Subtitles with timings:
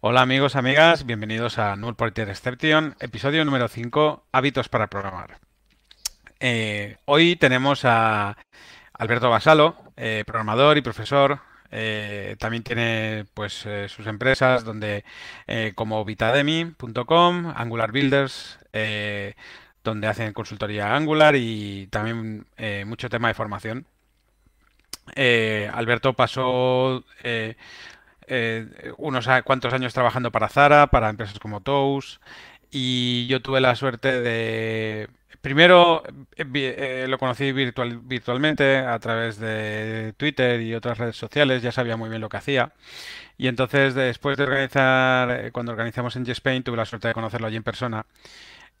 [0.00, 5.38] Hola amigos, amigas, bienvenidos a Null Pointer Exception, episodio número 5, Hábitos para programar.
[6.38, 8.36] Eh, hoy tenemos a
[8.92, 11.40] Alberto Basalo, eh, programador y profesor.
[11.70, 15.02] eh, también tiene pues sus empresas donde
[15.74, 18.58] como vitademy.com, Angular Builders,
[19.82, 22.46] donde hacen consultoría Angular y también
[22.84, 23.86] mucho tema de formación.
[25.72, 27.02] Alberto pasó
[28.26, 28.66] eh,
[28.98, 32.20] unos cuantos años trabajando para Zara, para empresas como Tous,
[32.70, 35.08] y yo tuve la suerte de...
[35.40, 36.02] Primero
[36.36, 41.70] eh, eh, lo conocí virtual- virtualmente a través de Twitter y otras redes sociales, ya
[41.70, 42.72] sabía muy bien lo que hacía.
[43.38, 47.46] Y entonces después de organizar, eh, cuando organizamos en Spain, tuve la suerte de conocerlo
[47.46, 48.06] allí en persona.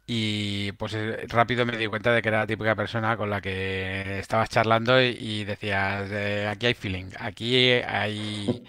[0.06, 3.40] Y pues eh, rápido me di cuenta de que era la típica persona con la
[3.40, 8.64] que estabas charlando y, y decías, eh, aquí hay feeling, aquí hay...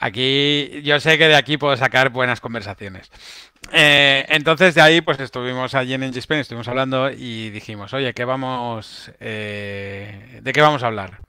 [0.00, 3.10] Aquí yo sé que de aquí puedo sacar buenas conversaciones.
[3.72, 8.24] Eh, entonces de ahí pues estuvimos allí en Spain, estuvimos hablando y dijimos, oye, ¿qué
[8.24, 11.20] vamos, eh, ¿de qué vamos a hablar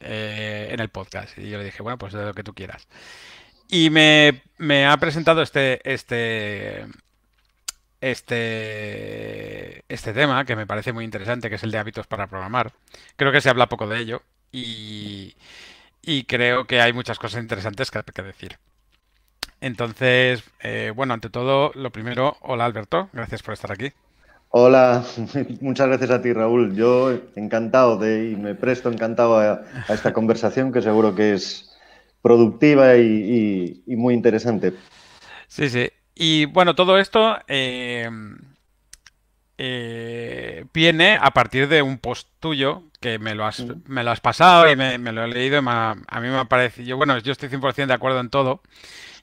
[0.00, 1.38] eh, en el podcast?
[1.38, 2.88] Y yo le dije, bueno, pues de lo que tú quieras.
[3.68, 6.86] Y me, me ha presentado este, este,
[8.00, 12.72] este, este tema que me parece muy interesante, que es el de hábitos para programar.
[13.16, 15.36] Creo que se habla poco de ello y,
[16.02, 18.58] y creo que hay muchas cosas interesantes que, que decir.
[19.60, 23.92] Entonces, eh, bueno, ante todo, lo primero, hola Alberto, gracias por estar aquí.
[24.50, 25.04] Hola,
[25.60, 26.74] muchas gracias a ti, Raúl.
[26.74, 31.70] Yo encantado de y me presto encantado a, a esta conversación que seguro que es
[32.22, 34.74] productiva y, y- y muy interesante.
[35.48, 35.90] Sí, sí.
[36.14, 38.08] Y bueno, todo esto eh,
[39.62, 44.20] eh, viene a partir de un post tuyo que me lo has, me lo has
[44.20, 46.96] pasado y me, me lo he leído y me ha- a mí me ha parecido,
[46.96, 48.62] bueno, yo estoy 100% de acuerdo en todo.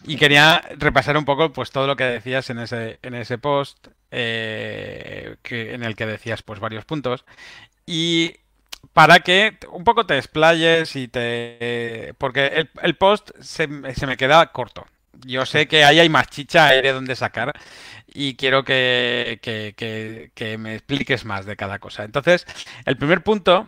[0.06, 3.88] Y quería repasar un poco pues todo lo que decías en ese, en ese post
[4.12, 7.26] eh, que, en el que decías pues varios puntos.
[7.86, 8.36] Y
[8.94, 12.14] para que un poco te explayes y te...
[12.18, 14.86] Porque el, el post se, se me queda corto.
[15.26, 17.54] Yo sé que ahí hay más chicha, hay de dónde sacar
[18.08, 22.04] y quiero que, que- que- que me expliques más de cada cosa.
[22.04, 22.46] Entonces,
[22.86, 23.68] el primer punto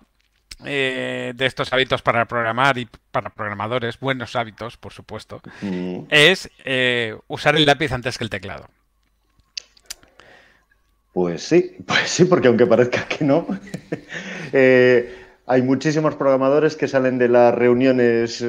[0.65, 6.49] eh, de estos hábitos para programar y para programadores, buenos hábitos, por supuesto, Mm, es
[6.65, 8.67] eh, usar el lápiz antes que el teclado.
[11.13, 13.47] Pues sí, pues sí, porque aunque parezca que no,
[14.53, 15.15] eh,
[15.45, 18.45] hay muchísimos programadores que salen de las reuniones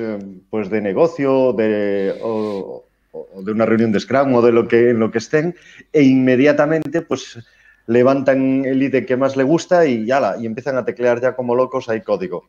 [0.50, 4.90] pues de negocio de, o, o de una reunión de Scrum o de lo que,
[4.90, 5.54] en lo que estén
[5.92, 7.38] e inmediatamente pues
[7.86, 11.54] levantan el IDE que más le gusta y ya y empiezan a teclear ya como
[11.54, 12.48] locos hay código.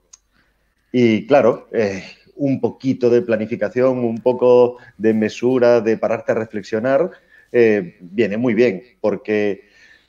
[0.92, 2.04] Y claro, eh,
[2.36, 7.12] un poquito de planificación, un poco de mesura, de pararte a reflexionar,
[7.52, 9.64] eh, viene muy bien, porque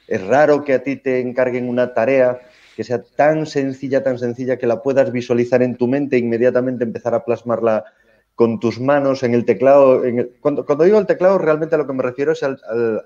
[0.06, 2.40] es raro que a ti te encarguen una tarea
[2.76, 6.84] que sea tan sencilla, tan sencilla que la puedas visualizar en tu mente e inmediatamente
[6.84, 7.84] empezar a plasmarla
[8.42, 10.02] con tus manos en el teclado.
[10.40, 12.58] cuando, digo el teclado, realmente a lo que me refiero es al,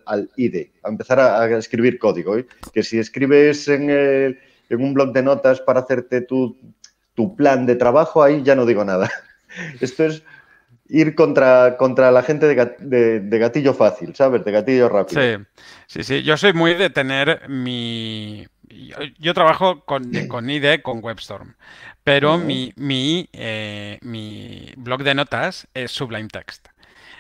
[0.07, 2.39] al- IDE, a empezar a, escribir código.
[2.39, 2.47] ¿eh?
[2.73, 4.39] Que si escribes en,
[4.71, 6.57] un bloc de notas para hacerte tu,
[7.37, 9.11] plan de trabajo, ahí ya no digo nada.
[9.83, 10.23] Esto es
[10.89, 14.43] ir contra, contra la gente de- de gatillo fácil, ¿sabes?
[14.43, 15.21] De gatillo rápido.
[15.21, 15.45] Sí,
[15.87, 16.23] sí, sí.
[16.23, 18.47] Yo soy muy de tener mi...
[18.69, 21.55] Yo, yo trabajo con, con IDE, con WebStorm,
[22.05, 26.69] pero mi, mi, eh, mi blog de notas es Sublime Text.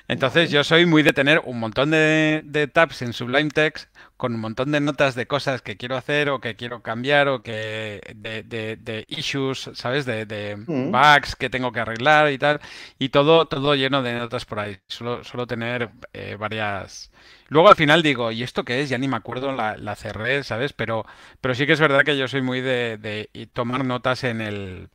[0.08, 4.34] Entonces yo soy muy de tener un montón de, de tabs en Sublime Text con
[4.34, 8.00] un montón de notas de cosas que quiero hacer o que quiero cambiar o que
[8.16, 10.06] de, de- de issues, ¿sabes?
[10.06, 10.90] De, Mm.
[10.90, 12.60] bugs que tengo que arreglar y tal.
[12.98, 14.78] Y todo, todo lleno de notas por ahí.
[14.88, 17.10] Suelo, suelo tener eh, varias...
[17.48, 18.88] Luego al final digo, ¿y esto qué es?
[18.88, 20.72] Ya ni me acuerdo, la, la cerré, ¿sabes?
[20.72, 21.04] Pero,
[21.40, 24.88] pero sí que es verdad que yo soy muy de, tomar notas en el,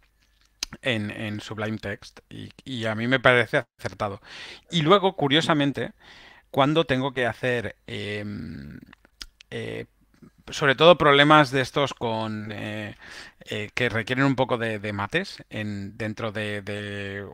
[0.82, 4.22] en, en Sublime Text y, y a mí me parece acertado.
[4.70, 5.94] Y luego, curiosamente,
[6.52, 8.80] cuando tengo que hacer, em,
[9.52, 9.86] eh,
[10.50, 12.96] sobre todo problemas de estos con eh,
[13.46, 17.26] eh, que requieren un poco de, de mates en, dentro de, de,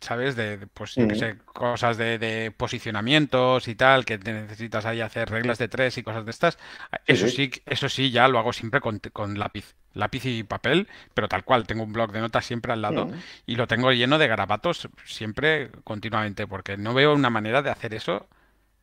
[0.00, 0.36] ¿sabes?
[0.36, 1.14] De, de, pues yo Mm.
[1.14, 5.98] sé, cosas de, de posicionamientos y tal, que te necesitas ahí hacer reglas de tres
[5.98, 6.58] y cosas de estas.
[7.06, 7.28] Eso sí.
[7.28, 9.74] sí, eso sí, ya lo hago siempre con, con lápiz.
[9.94, 13.12] Lápiz y papel, pero tal cual, tengo un blog de notas siempre al lado Mm.
[13.46, 17.94] y lo tengo lleno de garabatos siempre continuamente, porque no veo una manera de hacer
[17.94, 18.26] eso.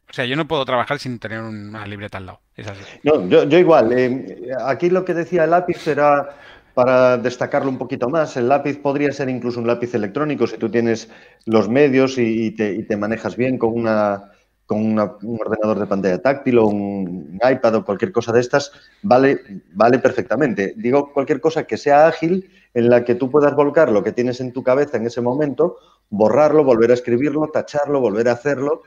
[0.10, 2.42] O sea, yo no puedo trabajar sin tener una libreta al lado.
[2.56, 2.82] Es así.
[3.04, 3.92] No, yo, yo igual.
[3.98, 4.26] eh,
[4.66, 6.30] aquí lo que decía el lápiz era
[6.74, 10.70] para destacarlo un poquito más, el lápiz podría ser incluso un lápiz electrónico si tú
[10.70, 11.10] tienes
[11.46, 14.32] los medios y, te, manejas bien con, una,
[14.69, 18.71] con un ordenador de pantalla táctil o un iPad o cualquier cosa de estas,
[19.01, 19.42] vale,
[19.74, 20.75] vale perfectamente.
[20.77, 24.39] Digo cualquier cosa que sea ágil en la que tú puedas volcar lo que tienes
[24.42, 25.77] en tu cabeza en ese momento,
[26.12, 28.83] borrarlo, volver a escribirlo, tacharlo, volver a hacerlo,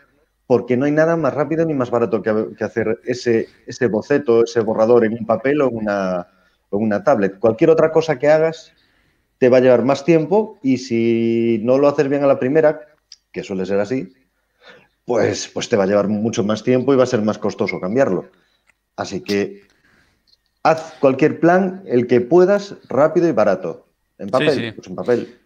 [0.46, 2.30] porque no hay nada más rápido ni más barato que,
[2.64, 6.28] hacer ese, ese boceto, ese borrador en un papel o una
[6.70, 7.40] con una tablet.
[7.40, 8.72] Cualquier otra cosa que hagas
[9.38, 12.82] te va a llevar más tiempo y si no lo haces bien a la primera,
[13.32, 14.12] que suele ser así,
[15.04, 17.80] pues, pues te va a llevar mucho más tiempo y va a ser más costoso
[17.80, 18.30] cambiarlo.
[18.96, 19.62] Así que
[20.62, 23.88] haz cualquier plan, el que puedas, rápido y barato.
[24.18, 25.38] En papel, pues en papel.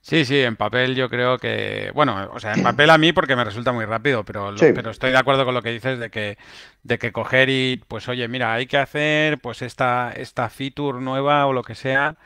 [0.00, 3.36] Sí, sí, en papel yo creo que, bueno, o sea, en papel a mí porque
[3.36, 6.38] me resulta muy rápido, pero, pero estoy de acuerdo con lo que dices de que,
[6.82, 11.46] de que coger y, pues oye, mira, hay que hacer pues esta, esta feature nueva
[11.46, 12.16] o lo que sea.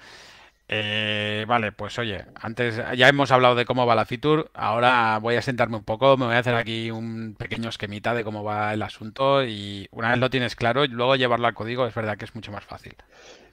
[0.68, 5.36] Eh, vale, pues oye, antes ya hemos hablado de cómo va la feature, ahora voy
[5.36, 8.74] a sentarme un poco, me voy a hacer aquí un pequeño esquemita de cómo va
[8.74, 12.24] el asunto y una vez lo tienes claro, luego llevarlo al código es verdad que
[12.24, 12.96] es mucho más fácil.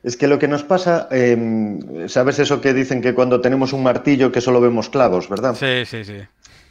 [0.01, 3.83] Es que lo que nos pasa, em, ¿sabes eso que dicen que cuando tenemos un
[3.83, 5.53] martillo que solo vemos clavos, verdad?
[5.53, 6.17] Sí, sí, sí.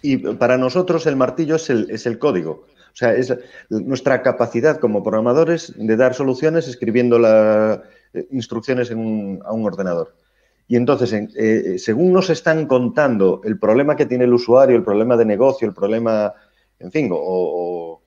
[0.02, 2.66] Y para nosotros el martillo es el, es el código.
[2.92, 3.32] O sea, es
[3.70, 7.78] nuestra capacidad como programadores de dar soluciones escribiendo las
[8.12, 10.12] eh, instrucciones a un ordenador.
[10.72, 15.18] Y entonces, eh, según nos están contando el problema que tiene el usuario, el problema
[15.18, 16.32] de negocio, el problema,
[16.78, 18.00] en fin, o,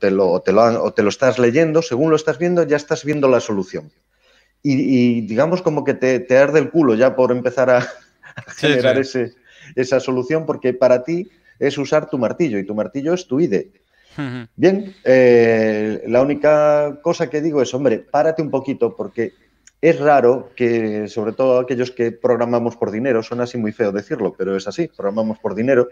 [0.00, 3.04] te, lo, te, lo, o te lo estás leyendo, según lo estás viendo, ya estás
[3.04, 3.92] viendo la solución.
[4.60, 7.86] Y, digamos como que te, arde el culo ya por empezar a,
[8.56, 9.34] generar Ese,
[9.76, 11.30] esa solución porque para ti
[11.60, 13.70] es usar tu martillo y tu martillo es tu IDE.
[14.56, 19.32] Bien, eh, la única cosa que digo es, hombre, párate un poquito porque
[19.84, 24.32] es raro que, sobre todo aquellos que programamos por dinero, suena así muy feo decirlo,
[24.32, 25.90] pero es así, programamos por dinero,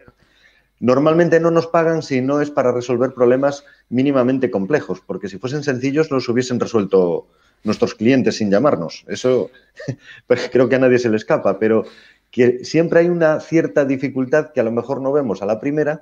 [0.81, 5.63] normalmente no nos pagan si no es para resolver problemas mínimamente complejos, porque si fuesen
[5.63, 7.27] sencillos los hubiesen resuelto
[7.65, 9.05] nuestros clientes sin llamarnos.
[9.09, 9.51] Eso
[10.27, 11.85] pues, creo que a nadie se le escapa, pero
[12.31, 16.01] que siempre hay una cierta dificultad que a lo mejor no vemos a la primera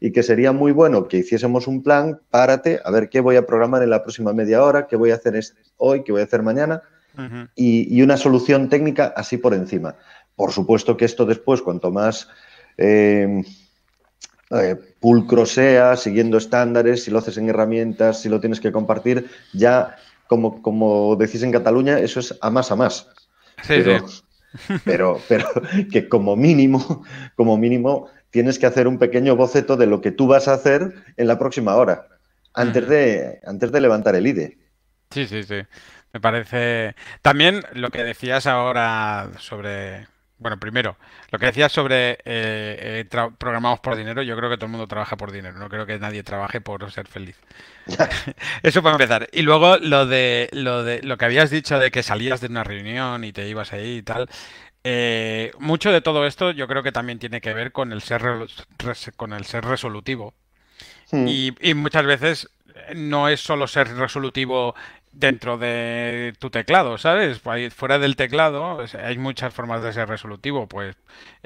[0.00, 3.44] y que sería muy bueno que hiciésemos un plan, párate, a ver qué voy a
[3.44, 5.38] programar en la próxima media hora, qué voy a hacer
[5.76, 6.82] hoy, qué voy a hacer mañana
[7.54, 9.96] y, una solución técnica así por encima.
[10.34, 12.28] Por supuesto que esto después, cuanto más
[12.76, 13.42] eh,
[14.50, 19.28] eh, pulcro sea, siguiendo estándares, si lo haces en herramientas, si lo tienes que compartir,
[19.52, 19.96] ya
[20.28, 23.08] como, como decís en Cataluña, eso es a más a más.
[23.66, 24.06] pero,
[24.84, 25.48] pero, pero
[25.90, 27.04] que como mínimo,
[27.34, 30.92] como mínimo, tienes que hacer un pequeño boceto de lo que tú vas a hacer
[31.16, 32.06] en la próxima hora,
[32.54, 34.58] antes de, antes de levantar el IDE.
[35.10, 35.62] Sí, sí, sí.
[36.12, 36.94] Me parece.
[37.22, 40.06] También lo que decías ahora sobre
[40.38, 40.98] bueno, primero,
[41.30, 43.04] lo que decías sobre eh, eh
[43.38, 45.98] programados por dinero, yo creo que todo el mundo trabaja por dinero, no creo que
[45.98, 47.36] nadie trabaje por ser feliz.
[48.62, 49.28] Eso para empezar.
[49.32, 52.64] Y luego lo de lo de lo que habías dicho de que salías de una
[52.64, 54.28] reunión y te ibas ahí y tal.
[54.84, 58.22] Eh, mucho de todo esto yo creo que también tiene que ver con el ser
[59.16, 60.34] con el ser resolutivo.
[61.10, 61.26] Hmm.
[61.28, 62.50] Y, y muchas veces
[62.94, 64.74] no es solo ser resolutivo
[65.16, 67.40] dentro de tu teclado, ¿sabes?
[67.74, 70.68] Fuera del teclado hay muchas formas de ser resolutivo.
[70.68, 70.96] Pues,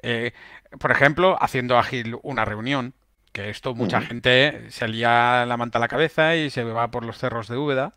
[0.03, 0.33] eh,
[0.79, 2.95] por ejemplo, haciendo ágil una reunión,
[3.33, 7.05] que esto mucha gente se lía la manta a la cabeza y se va por
[7.05, 7.95] los cerros de Úbeda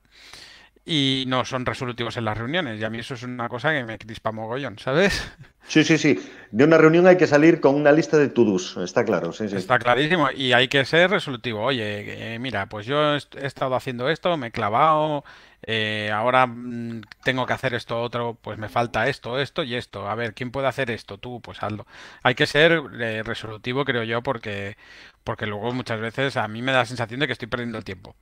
[0.85, 2.79] y no son resolutivos en las reuniones.
[2.79, 5.31] Y a mí eso es una cosa que me crispa mogollón, ¿sabes?
[5.65, 6.19] Sí, sí, sí.
[6.51, 9.31] De una reunión hay que salir con una lista de to-dos, está claro.
[9.31, 9.55] Sí, sí.
[9.55, 10.29] Está clarísimo.
[10.31, 11.61] Y hay que ser resolutivo.
[11.63, 15.23] Oye, eh, mira, pues yo he estado haciendo esto, me he clavado,
[15.65, 20.07] eh, ahora mm, tengo que hacer esto otro, pues me falta esto, esto y esto.
[20.09, 21.17] A ver, ¿quién puede hacer esto?
[21.17, 21.87] Tú, pues hazlo.
[22.23, 24.75] Hay que ser eh, resolutivo, creo yo, porque,
[25.23, 27.85] porque luego muchas veces a mí me da la sensación de que estoy perdiendo el
[27.85, 28.15] tiempo.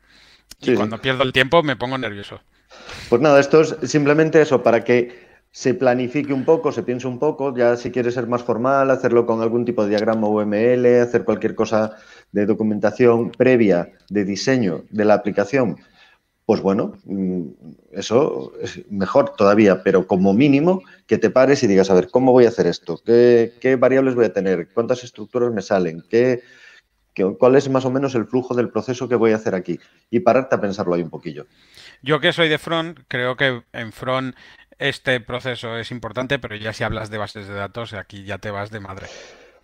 [0.60, 2.40] Y cuando pierdo el tiempo me pongo nervioso.
[3.10, 7.20] Pues nada, esto es simplemente eso, para que se planifique un poco, se piense un
[7.20, 11.26] poco, ya si quieres ser más formal, hacerlo con algún tipo de diagrama UML, hacer
[11.26, 11.98] cualquier cosa
[12.32, 15.78] de documentación previa de diseño de la aplicación,
[16.46, 17.42] pues bueno, mm,
[17.92, 22.32] eso es mejor todavía, pero como mínimo que te pares y digas, a ver, ¿cómo
[22.32, 23.00] voy a hacer esto?
[23.06, 24.70] ¿Qué, qué variables voy a tener?
[24.74, 26.04] ¿Cuántas estructuras me salen?
[26.10, 26.42] ¿Qué,
[27.38, 29.80] ¿Cuál es más o menos el flujo del proceso que voy a hacer aquí?
[30.10, 31.46] Y pararte a pensarlo ahí un poquillo.
[32.02, 34.36] Yo que soy de front, creo que en front
[34.80, 38.50] este proceso es importante, pero ya si hablas de bases de datos, aquí ya te
[38.50, 39.08] vas de madre.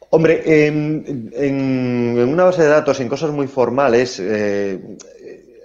[0.09, 4.79] Hombre, en, una base de datos, en cosas muy formales, eh,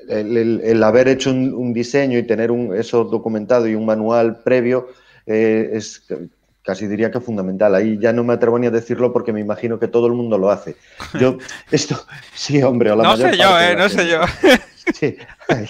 [0.09, 4.89] el, haber hecho un, diseño y tener un, eso documentado y un manual previo
[5.27, 6.03] eh, es
[6.63, 7.75] casi diría que fundamental.
[7.75, 10.39] Ahí ya no me atrevo ni a decirlo porque me imagino que todo el mundo
[10.39, 10.77] lo hace.
[11.19, 11.39] Yo,
[11.71, 11.97] esto,
[12.35, 14.21] sí, hombre, o la No sé yo, eh, no sé yo.
[14.99, 15.17] Sí,
[15.49, 15.69] ahí,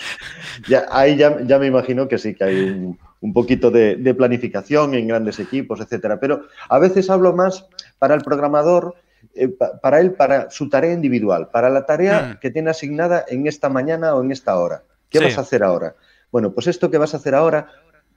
[0.67, 5.39] ya, ahí ya, me imagino que sí, que hay un, poquito de, planificación en grandes
[5.39, 6.19] equipos, etcétera.
[6.19, 7.67] Pero a veces hablo más
[7.99, 8.95] para el programador,
[9.35, 9.49] eh,
[9.83, 12.41] para él, para su tarea individual, para la tarea mm.
[12.41, 14.83] que tiene asignada en esta mañana o en esta hora.
[15.11, 15.95] ¿Qué vas a hacer ahora?
[16.31, 17.69] Bueno, pues esto que vas a hacer ahora,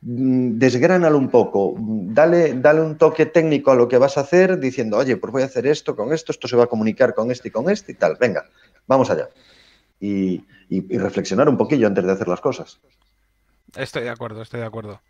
[0.08, 4.98] desgránalo un poco, dale, dale un toque técnico a lo que vas a hacer diciendo,
[4.98, 7.48] oye, pues voy a hacer esto con esto, esto se va a comunicar con este
[7.48, 8.16] y con este y tal.
[8.20, 8.46] Venga,
[8.86, 9.30] vamos allá.
[10.00, 10.44] Y,
[10.90, 12.80] reflexionar un poquillo antes de hacer las cosas.
[13.76, 15.02] Estoy de acuerdo, estoy de acuerdo.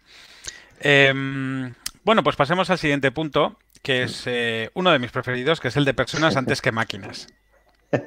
[0.79, 1.73] Em,
[2.03, 5.75] bueno, pues pasemos al siguiente punto, que es eh, uno de mis preferidos, que es
[5.75, 7.27] el de personas antes que máquinas.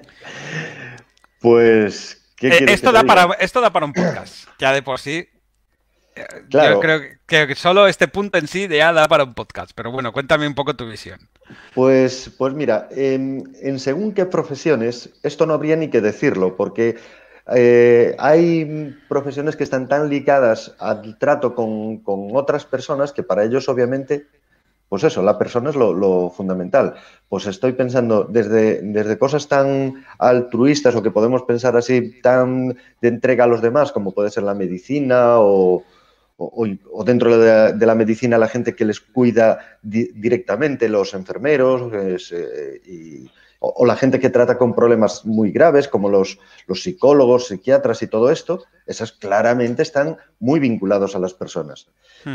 [1.40, 5.28] Pues eh, esto, da para, esto da para un podcast, ya de por sí.
[6.18, 9.90] Eh, yo creo que, solo este punto en sí ya da para un podcast, pero
[9.90, 11.18] bueno, cuéntame un poco tu visión.
[11.74, 16.96] Pues, pues mira, en, según qué profesiones, esto no habría ni que decirlo, porque
[17.54, 23.44] eh, hay profesiones que están tan ligadas al trato con, con, otras personas que para
[23.44, 24.26] ellos obviamente
[24.88, 26.94] pues eso, la persona es lo, fundamental.
[27.28, 33.08] Pues estoy pensando desde, desde, cosas tan altruistas o que podemos pensar así, tan de
[33.08, 35.84] entrega a los demás, como puede ser la medicina o,
[37.04, 41.92] dentro de, la medicina la gente que les cuida directamente, los enfermeros
[42.32, 43.30] eh, y
[43.60, 48.06] o, la gente que trata con problemas muy graves, como los, los psicólogos, psiquiatras y
[48.06, 51.88] todo esto, esas claramente están muy vinculados a las personas.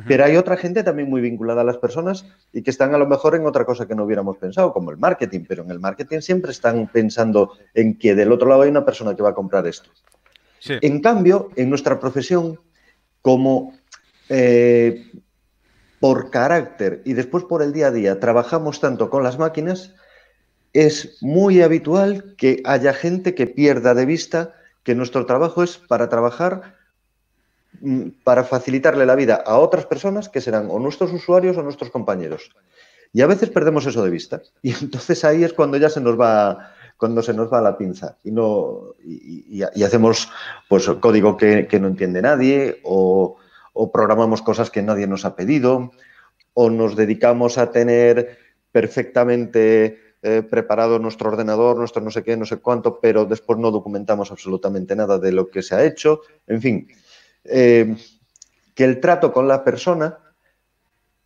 [0.07, 3.05] Pero hay otra gente también muy vinculada a las personas y que están a lo
[3.05, 6.21] mejor en otra cosa que no hubiéramos pensado, como el marketing, pero en el marketing
[6.21, 9.67] siempre están pensando en que del otro lado hay una persona que va a comprar
[9.67, 9.89] esto.
[10.65, 12.59] En cambio, en nuestra profesión,
[13.21, 13.73] como
[14.29, 15.11] eh,
[15.99, 19.93] por carácter y después por el día a día trabajamos tanto con las máquinas,
[20.73, 24.53] es muy habitual que haya gente que pierda de vista
[24.83, 26.75] que nuestro trabajo es para trabajar,
[27.79, 31.89] mm, para facilitarle la vida a otras personas que serán o nuestros usuarios o nuestros
[31.89, 32.51] compañeros.
[33.13, 34.41] Y a veces perdemos eso de vista.
[34.61, 38.17] Y entonces ahí es cuando ya se nos va, cuando se nos va la pinza
[38.23, 40.29] y, no, y, hacemos
[40.67, 43.37] pues, código que, no entiende nadie o,
[43.73, 45.91] o programamos cosas que nadie nos ha pedido
[46.53, 48.37] o nos dedicamos a tener
[48.71, 53.71] perfectamente eh, preparado nuestro ordenador, nuestro no sé qué, no sé cuánto, pero después no
[53.71, 56.21] documentamos absolutamente nada de lo que se ha hecho.
[56.47, 56.87] En fin,
[57.43, 57.95] eh,
[58.73, 60.19] que el trato con la persona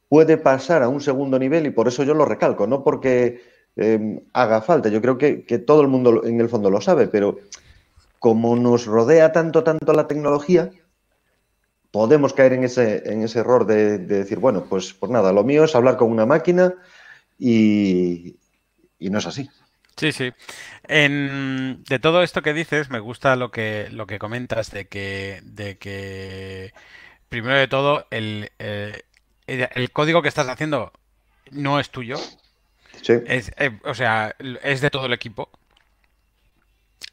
[0.10, 3.42] puede pasar a un segundo nivel y por eso yo lo recalco, no porque
[3.76, 7.38] eh, haga falta, yo creo que, todo el mundo en el fondo lo sabe, pero
[8.20, 10.72] como nos rodea tanto, tanto la tecnología,
[11.92, 15.44] podemos caer en ese, en ese error de, de decir, bueno, pues, pues nada, lo
[15.44, 16.74] mío es hablar con una máquina
[17.38, 18.38] y,
[19.00, 19.50] y no es así.
[19.98, 20.32] Sí, sí.
[20.88, 25.80] de todo esto que dices, me gusta lo que, lo que comentas de que, de
[25.80, 26.72] que
[27.30, 29.02] primero de todo, el, eh,
[29.48, 30.94] el, código que estás haciendo
[31.50, 32.18] no es tuyo.
[33.02, 33.14] Sí.
[33.26, 35.50] Eh, o sea, es de todo el equipo.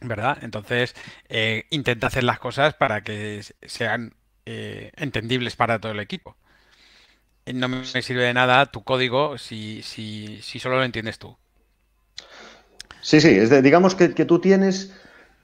[0.01, 0.39] ¿Verdad?
[0.43, 0.95] Entonces,
[1.31, 4.15] eh, intenta hacer las cosas para que sean
[4.47, 6.37] entendibles para todo el equipo.
[7.53, 11.37] No me sirve de nada tu código si, si, si solo lo entiendes tú.
[13.05, 14.91] Sí, sí, es digamos que, tú tienes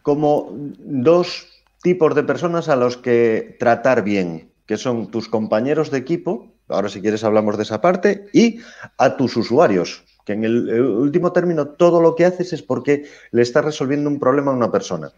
[0.00, 1.46] como dos
[1.82, 6.88] tipos de personas a los que tratar bien, que son tus compañeros de equipo, ahora
[6.88, 8.60] si quieres hablamos de esa parte, y
[8.96, 13.42] a tus usuarios, que en el, último término todo lo que haces es porque le
[13.42, 15.12] estás resolviendo un problema a una persona.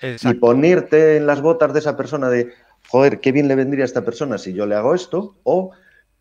[0.00, 2.54] Y ponerte en las botas de esa persona de,
[2.90, 5.70] joder, qué bien le vendría a esta persona si yo le hago esto, o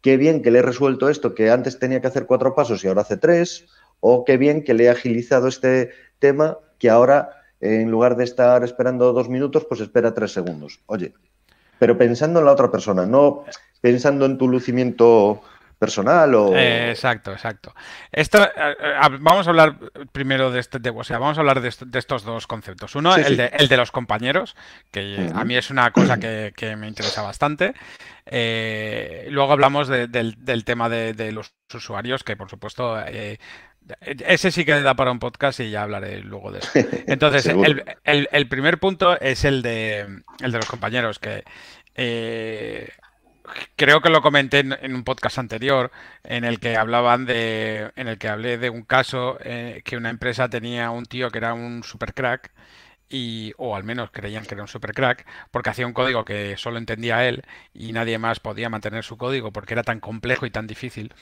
[0.01, 2.87] qué bien que le he resuelto esto que antes tenía que hacer cuatro pasos y
[2.87, 3.65] ahora hace tres,
[4.01, 8.63] o qué bien que le he agilizado este tema que ahora, en lugar de estar
[8.63, 10.79] esperando dos minutos, pues espera tres segundos.
[10.85, 11.13] Oye,
[11.79, 13.45] pero pensando en la otra persona, no
[13.81, 15.41] pensando en tu lucimiento
[15.79, 16.55] personal o...
[16.55, 17.73] Eh, exacto, exacto.
[18.11, 19.77] Esto, eh, eh, vamos a hablar
[20.11, 22.95] primero de este, o sea, vamos a hablar de, estos dos conceptos.
[22.95, 24.55] Uno, el, De, el, De, los compañeros,
[24.91, 27.73] que a mí es una cosa que, me interesa bastante.
[28.29, 32.97] luego hablamos del, tema de, los usuarios, que por supuesto
[34.01, 36.69] ese sí que da para un podcast y ya hablaré luego de eso.
[37.07, 41.43] Entonces, el, primer punto es el de, el de los compañeros, que
[41.95, 42.89] eh,
[43.75, 45.91] creo que lo comenté en, un podcast anterior,
[46.23, 50.09] en el que hablaban de, en el que hablé de un caso eh, que una
[50.09, 52.51] empresa tenía un tío que era un super crack
[53.09, 56.57] y, o al menos creían que era un super crack, porque hacía un código que
[56.57, 60.51] solo entendía él y nadie más podía mantener su código porque era tan complejo y
[60.51, 61.13] tan difícil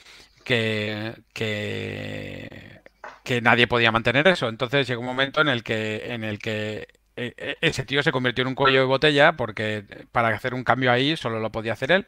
[0.44, 2.82] que, que,
[3.24, 4.50] que nadie podía mantener eso.
[4.50, 8.50] Entonces llegó un momento en el que, en el que ese tío se convirtió en
[8.50, 12.08] un cuello de botella porque para hacer un cambio ahí solo lo podía hacer él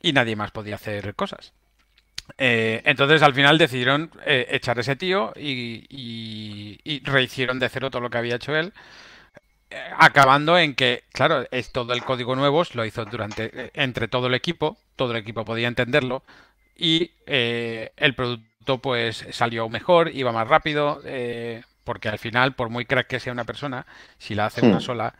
[0.00, 1.52] y nadie más podía hacer cosas.
[2.38, 8.10] Eh, entonces al final decidieron eh, echar ese tío y, rehicieron de cero todo lo
[8.10, 8.72] que había hecho él,
[9.70, 14.28] eh, acabando en que, claro, es todo el código nuevo lo hizo durante entre todo
[14.28, 16.22] el equipo, todo el equipo podía entenderlo
[16.76, 21.02] y el producto pues salió mejor, iba más rápido,
[21.84, 23.86] porque al final, por muy crack que sea una persona,
[24.18, 24.80] si la hace una hmm.
[24.80, 25.14] sola,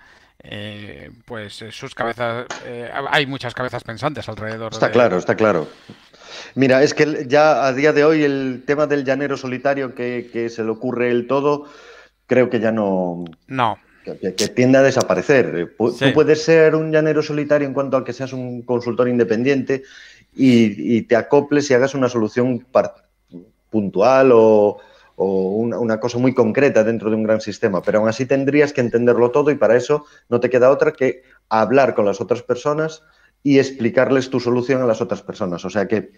[1.24, 2.46] pues sus cabezas,
[3.10, 4.72] hay muchas cabezas pensantes alrededor.
[4.72, 5.68] Está claro, está claro.
[6.54, 10.64] Mira, es que ya a día de hoy el tema del llanero solitario que, se
[10.64, 11.66] le ocurre el todo,
[12.26, 13.24] creo que ya no.
[13.46, 13.78] No.
[14.04, 15.74] Que, tiende a desaparecer.
[15.78, 19.84] Tú puedes ser un llanero solitario en cuanto a que seas un consultor independiente
[20.34, 22.66] y, te acoples y hagas una solución
[23.70, 24.78] puntual o,
[25.16, 29.30] una, cosa muy concreta dentro de un gran sistema, pero aún así tendrías que entenderlo
[29.30, 33.02] todo y para eso no te queda otra que hablar con las otras personas
[33.42, 35.64] y explicarles tu solución a las otras personas.
[35.64, 36.10] O sea que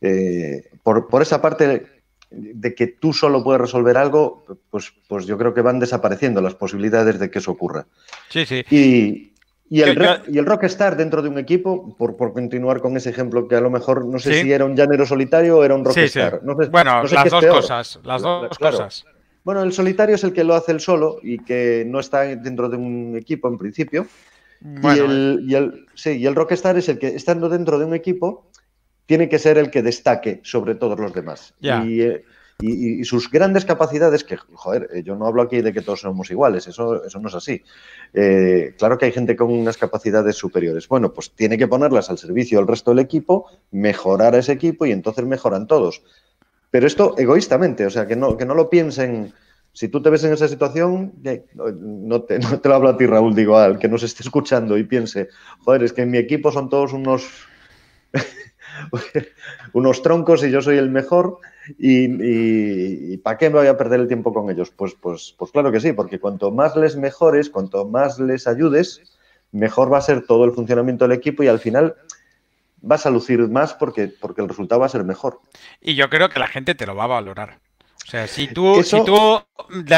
[0.00, 1.86] eh, por, esa parte
[2.30, 6.54] de que tú solo puedes resolver algo, pues, pues yo creo que van desapareciendo las
[6.54, 7.86] posibilidades de que eso ocurra.
[8.28, 8.64] Sí, sí.
[8.70, 9.29] Y,
[9.72, 9.96] y el,
[10.26, 13.70] y el rockstar dentro de un equipo, por, continuar con ese ejemplo que a lo
[13.70, 16.40] mejor no sé si era un llanero solitario o era un rockstar.
[16.70, 19.04] bueno, las dos cosas, las dos cosas.
[19.44, 22.68] Bueno, el solitario es el que lo hace el solo y que no está dentro
[22.68, 24.08] de un equipo en principio.
[24.60, 27.94] y, el, y, el, sí, y el rockstar es el que, estando dentro de un
[27.94, 28.50] equipo,
[29.06, 31.54] tiene que ser el que destaque sobre todos los demás.
[31.62, 32.24] Eh,
[32.60, 36.30] y, sus grandes capacidades, que, joder, eh, yo no hablo aquí de que todos somos
[36.30, 37.62] iguales, eso, eso no es así.
[38.12, 40.88] Eh, claro que hay gente con unas capacidades superiores.
[40.88, 44.86] Bueno, pues tiene que ponerlas al servicio del resto del equipo, mejorar a ese equipo
[44.86, 46.02] y entonces mejoran todos.
[46.70, 49.32] Pero esto egoístamente, o sea, que no, que no lo piensen.
[49.72, 51.12] Si tú te ves en esa situación,
[51.54, 54.76] no te, no te lo hablo a ti, Raúl, digo al que nos esté escuchando
[54.76, 55.28] y piense,
[55.60, 57.48] joder, es que en mi equipo son todos unos
[59.72, 61.38] unos troncos y yo soy el mejor.
[61.78, 64.70] ¿Y, para qué me voy a perder el tiempo con ellos?
[64.70, 69.02] Pues, pues, pues claro que sí, porque cuanto más les mejores, cuanto más les ayudes,
[69.52, 71.94] mejor va a ser todo el funcionamiento del equipo y al final
[72.82, 75.40] vas a lucir más porque, porque el resultado va a ser mejor.
[75.80, 77.58] Y yo creo que la gente te lo va a valorar.
[78.06, 79.16] O sea, si tú, si tú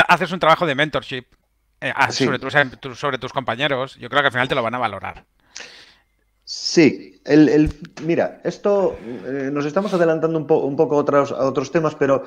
[0.08, 1.24] haces un trabajo de mentorship
[1.80, 4.78] eh, sobre, tus, sobre tus compañeros, yo creo que al final te lo van a
[4.78, 5.24] valorar.
[6.54, 7.72] Sí, el,
[8.04, 12.24] mira, esto eh, nos estamos adelantando un, un poco a otros, a otros temas, pero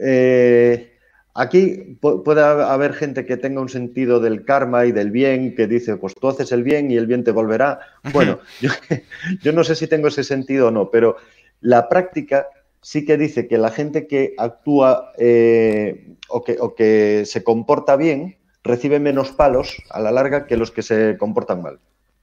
[0.00, 0.96] eh,
[1.34, 5.98] aquí puede haber gente que tenga un sentido del karma y del bien, que dice,
[5.98, 7.80] pues tú haces el bien y el bien te volverá.
[8.14, 8.38] Bueno,
[9.42, 11.16] yo, no sé si tengo ese sentido o no, pero
[11.60, 12.46] la práctica
[12.80, 17.96] sí que dice que la gente que actúa eh, o, que, o que se comporta
[17.96, 21.78] bien recibe menos palos a la larga que los que se comportan mal.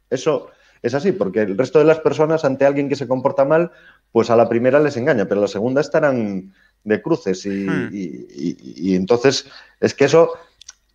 [0.10, 0.50] Eso
[0.82, 3.72] es así, porque el resto de las personas ante alguien que se comporta mal,
[4.12, 8.96] pues a la primera les engaña, pero a la segunda estarán de cruces y, hmm.
[8.96, 10.34] entonces es que eso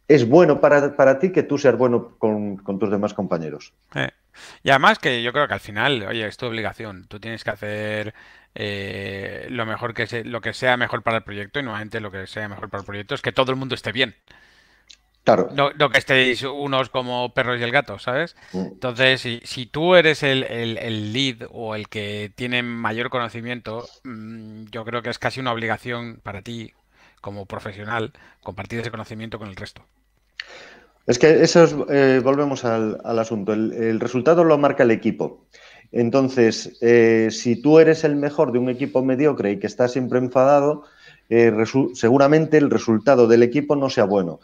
[0.09, 3.73] es bueno para, ti que tú seas bueno con, tus demás compañeros.
[3.95, 4.11] Eh,
[4.63, 7.51] y además que yo creo que al final, oye, es tu obligación, tú tienes que
[7.51, 8.15] hacer
[8.55, 12.11] eh, lo mejor que se, lo que sea mejor para el proyecto y nuevamente lo
[12.11, 14.15] que sea mejor para el proyecto es que todo el mundo esté bien.
[15.27, 15.51] Claro.
[15.53, 18.37] No, que estéis unos como perros y el gato, ¿sabes?
[18.53, 18.59] Mm.
[18.75, 20.43] Entonces, si, si tú eres el,
[21.13, 26.21] lead o el que tiene mayor conocimiento, mm, yo creo que es casi una obligación
[26.23, 26.71] para ti,
[27.21, 29.83] como profesional, compartir ese conocimiento con el resto.
[31.09, 33.53] Es que eso es, eh, volvemos al, asunto.
[33.53, 35.45] El, resultado lo marca el equipo.
[35.91, 40.21] Entonces, eh, si tú eres el mejor de un equipo mediocre y que está siempre
[40.21, 40.85] enfadado,
[41.31, 41.53] eh,
[41.95, 44.39] seguramente el resultado del equipo no sea bueno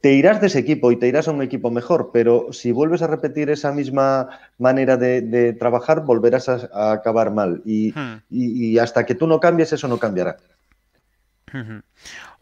[0.00, 3.02] te irás de ese equipo y te irás a un equipo mejor, pero si vuelves
[3.02, 7.62] a repetir esa misma manera de, trabajar, volverás a, acabar mal.
[7.64, 8.22] Hmm.
[8.30, 10.36] Y, hasta que tú no cambies, eso no cambiará.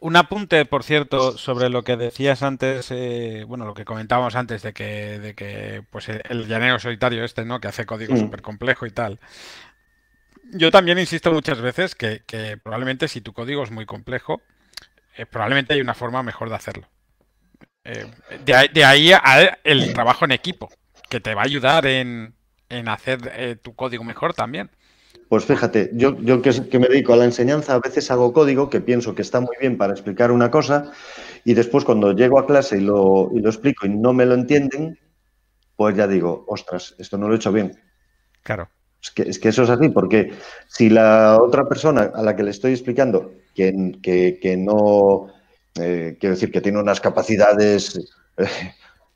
[0.00, 4.62] Un apunte, por cierto, sobre lo que decías antes, eh, bueno, lo que comentábamos antes
[4.62, 7.60] de que, de que pues el, llanero solitario este, ¿no?
[7.60, 8.18] Que hace código hmm.
[8.20, 9.18] súper complejo y tal.
[10.52, 12.22] Yo también insisto muchas veces que,
[12.62, 14.40] probablemente si tu código es muy complejo,
[15.16, 16.86] eh, probablemente hay una forma mejor de hacerlo.
[17.90, 18.04] Eh,
[18.44, 19.12] de, ahí
[19.64, 20.68] el trabajo en equipo,
[21.08, 22.34] que te va a ayudar en,
[22.86, 24.70] hacer eh, tu código mejor también.
[25.30, 28.82] Pues fíjate, yo, yo que, me dedico a la enseñanza, a veces hago código que
[28.82, 30.90] pienso que está muy bien para explicar una cosa
[31.44, 34.34] Y después cuando llego a clase y lo, y lo explico y no me lo
[34.34, 34.98] entienden,
[35.74, 37.78] pues ya digo, ostras, esto no lo he hecho bien.
[38.42, 38.68] Claro.
[39.02, 40.32] Es que, es que eso es así, porque
[40.66, 45.28] si la otra persona a la que le estoy explicando que, que, que no,
[45.78, 47.98] eh, quiero decir, que tiene unas capacidades
[48.36, 48.46] eh,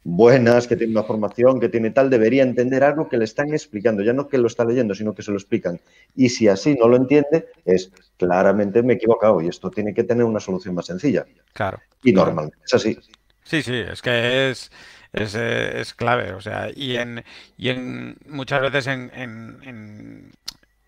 [0.04, 4.02] buenas, que tiene una formación, que tiene tal, debería entender algo que le están explicando,
[4.02, 5.80] ya no que lo está leyendo, sino que se lo explican.
[6.16, 10.04] Y si así no lo entiende, es claramente me he equivocado y esto tiene que
[10.04, 11.24] tener una solución más sencilla.
[11.52, 11.80] Claro.
[12.02, 12.98] Y normalmente es así.
[13.44, 14.70] Sí, sí, es que es,
[15.12, 17.24] es, es clave, o sea, y en,
[17.56, 20.32] y en muchas veces en, en,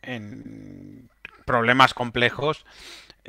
[0.02, 1.08] en
[1.44, 2.64] problemas complejos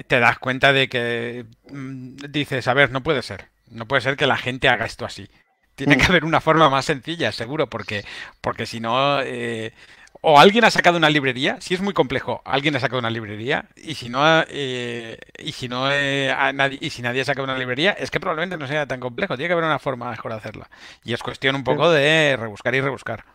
[0.08, 4.18] te das cuenta de que mm, dices, a ver, no puede ser, no puede ser
[4.18, 5.30] que la gente haga esto así.
[5.76, 8.06] Tiene que haber una forma más sencilla, seguro, porque,
[8.40, 9.74] porque si no, eh,
[10.22, 13.66] o alguien ha sacado una librería, si es muy complejo, alguien ha sacado una librería,
[13.76, 17.44] y si no, eh, y si no, eh, a nadie, y si nadie ha sacado
[17.44, 19.36] una librería, es que probablemente no sea tan complejo.
[19.36, 20.70] Tiene que haber una forma mejor de hacerla.
[21.04, 23.26] Y es cuestión un poco de rebuscar y rebuscar.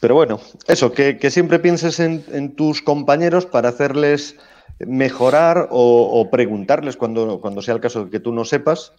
[0.00, 4.36] Pero bueno, eso, que, que siempre pienses en, en, tus compañeros para hacerles
[4.80, 8.92] mejorar o, o preguntarles cuando, cuando sea el caso de que tú no sepas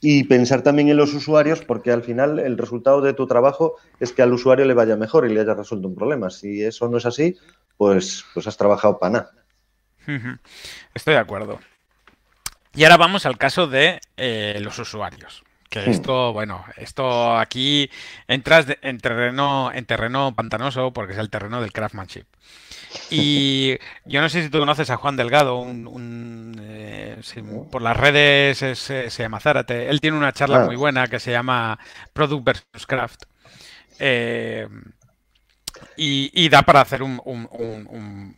[0.00, 4.12] y pensar también en los usuarios, porque al final el resultado de tu trabajo es
[4.12, 6.30] que al usuario le vaya mejor y le haya resuelto un problema.
[6.30, 7.36] Si eso no es así,
[7.76, 9.30] pues, pues has trabajado para nada.
[10.94, 11.60] Estoy de acuerdo.
[12.74, 15.44] Y ahora vamos al caso de eh, los usuarios.
[15.70, 17.90] Que esto, bueno, esto aquí
[18.28, 22.26] entras de, en terreno, en terreno pantanoso porque es el terreno del craftsmanship.
[23.10, 27.20] Y yo no sé si tú conoces a Juan Delgado, un, un eh,
[27.70, 29.88] por las redes es, se llama Zárate.
[29.88, 30.66] Él tiene una charla claro.
[30.66, 31.78] muy buena que se llama
[32.12, 33.24] Product versus Craft.
[33.98, 34.68] Eh,
[35.96, 38.36] y, y, da para hacer un, un, un,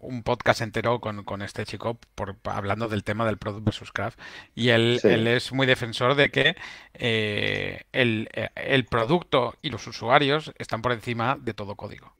[0.00, 4.18] un podcast entero con, con este chico por, hablando del tema del Product versus Craft.
[4.54, 5.08] Y él, sí.
[5.08, 6.56] él es muy defensor de que
[6.94, 12.14] eh, el, el producto y los usuarios están por encima de todo código.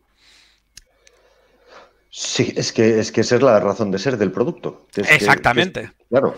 [2.10, 4.86] Sí, es que, es que esa es la razón de ser del producto.
[4.96, 5.80] Es Exactamente.
[5.80, 6.34] Que, que, claro,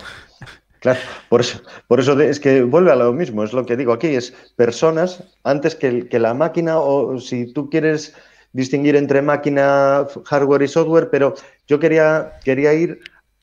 [0.80, 1.00] claro.
[1.30, 4.08] Por eso, por eso es que vuelve a lo mismo, es lo que digo aquí,
[4.08, 8.14] es personas antes que, que la máquina, o si tú quieres
[8.52, 11.34] distinguir entre máquina, hardware y software, pero
[11.66, 13.00] yo quería, quería ir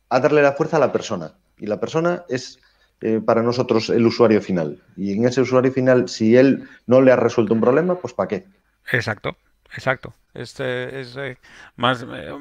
[0.09, 1.33] a darle la fuerza a la persona.
[1.57, 2.59] Y la persona es
[3.01, 4.81] eh, para nosotros el usuario final.
[4.95, 8.27] Y en ese usuario final, si él no le ha resuelto un problema, pues ¿para
[8.27, 8.45] qué?
[8.91, 9.35] Exacto.
[9.73, 10.13] Exacto.
[10.33, 11.37] Este es eh,
[11.75, 12.33] más, eh,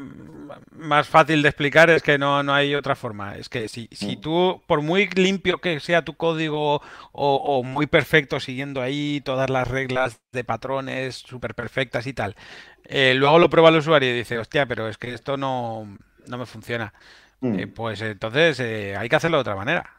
[0.73, 3.37] más fácil de explicar, es que no, no hay otra forma.
[3.37, 6.81] Es que si, si tú, por muy limpio que sea tu código o,
[7.13, 12.37] o muy perfecto, siguiendo ahí todas las reglas de patrones súper perfectas y tal,
[12.85, 16.39] eh, luego lo prueba el usuario y dice, hostia, pero es que esto no, no
[16.39, 16.93] me funciona.
[17.41, 17.69] Mm.
[17.69, 19.93] pues entonces hay que hacerlo de otra manera,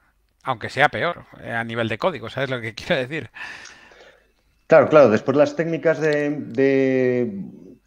[0.43, 3.31] aunque sea peor a nivel de código, ¿sabes lo que quiero decir?
[4.69, 5.09] Claro, claro.
[5.09, 7.41] Después las técnicas de, de,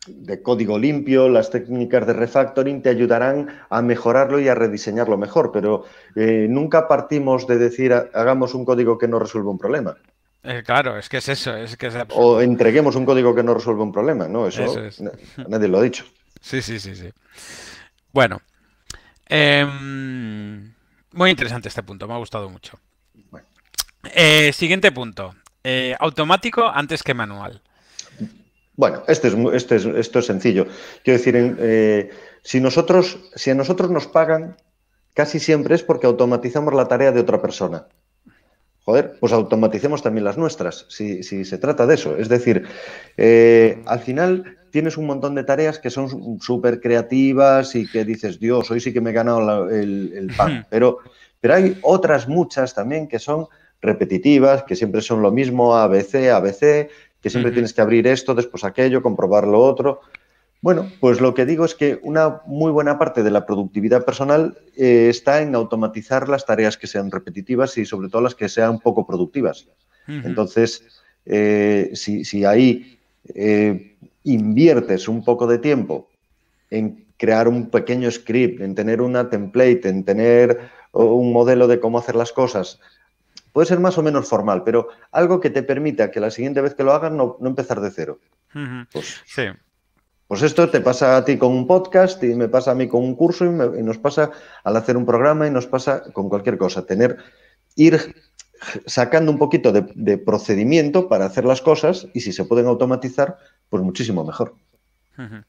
[0.09, 5.53] de, código limpio, las técnicas de refactoring te ayudarán a mejorarlo y a rediseñarlo mejor,
[5.53, 5.85] pero
[6.17, 9.97] eh, nunca partimos de decir hagamos un código que no resuelva un problema.
[10.43, 11.57] Eh, claro, es que es eso.
[11.57, 14.49] Es que es o entreguemos un código que no resuelva un problema, ¿no?
[14.49, 15.01] Eso, eso es.
[15.49, 16.05] nadie lo ha dicho.
[16.41, 17.11] Sí, sí, sí, sí.
[18.13, 18.43] Bueno.
[19.29, 19.65] Eh,
[21.13, 22.77] muy interesante este punto, me ha gustado mucho.
[23.31, 23.47] Bueno.
[24.13, 25.33] Eh, siguiente punto.
[25.65, 27.61] Eh, automático antes que manual.
[28.77, 30.67] Bueno, este es, este es, esto es sencillo.
[31.05, 32.11] Quiero decir, eh,
[32.43, 34.57] si, nosotros, si a nosotros nos pagan,
[35.15, 37.87] casi siempre es porque automatizamos la tarea de otra persona.
[38.85, 42.17] Joder, pues automaticemos también las nuestras, si, si se trata de eso.
[42.17, 42.67] Es decir,
[43.17, 48.41] eh, al final tienes un montón de tareas que son súper creativas y que dices,
[48.41, 50.67] Dios, hoy sí que me he ganado la, el, el, pan.
[50.69, 50.99] Pero,
[51.41, 53.47] pero hay otras muchas también que son
[53.83, 56.89] repetitivas, que siempre son lo mismo, ABC, ABC,
[57.21, 57.55] que siempre uh -huh.
[57.55, 60.01] tienes que abrir esto, después aquello, comprobar lo otro.
[60.61, 64.57] Bueno, pues lo que digo es que una muy buena parte de la productividad personal
[64.77, 68.79] eh, está en automatizar las tareas que sean repetitivas y sobre todo las que sean
[68.79, 69.67] poco productivas.
[70.07, 70.27] Uh -huh.
[70.27, 70.85] Entonces,
[71.27, 72.99] eh, si, si, ahí
[73.35, 76.09] eh, inviertes un poco de tiempo
[76.71, 80.59] en crear un pequeño script, en tener una template, en tener
[80.93, 82.79] un modelo de cómo hacer las cosas,
[83.53, 86.75] Puede ser más o menos formal, pero algo que te permita que la siguiente vez
[86.75, 88.19] que lo hagas no, no empezar de cero.
[88.55, 88.89] Uh -huh.
[88.93, 89.43] pues, sí.
[90.27, 93.03] Pues esto te pasa a ti con un podcast y me pasa a mí con
[93.03, 94.31] un curso y, me, y nos pasa
[94.65, 96.87] al hacer un programa y nos pasa con cualquier cosa.
[96.87, 97.19] Tener,
[97.77, 98.15] ir
[98.87, 103.37] sacando un poquito de, de, procedimiento para hacer las cosas y si se pueden automatizar,
[103.69, 104.55] pues muchísimo mejor.
[105.19, 105.45] Uh -huh.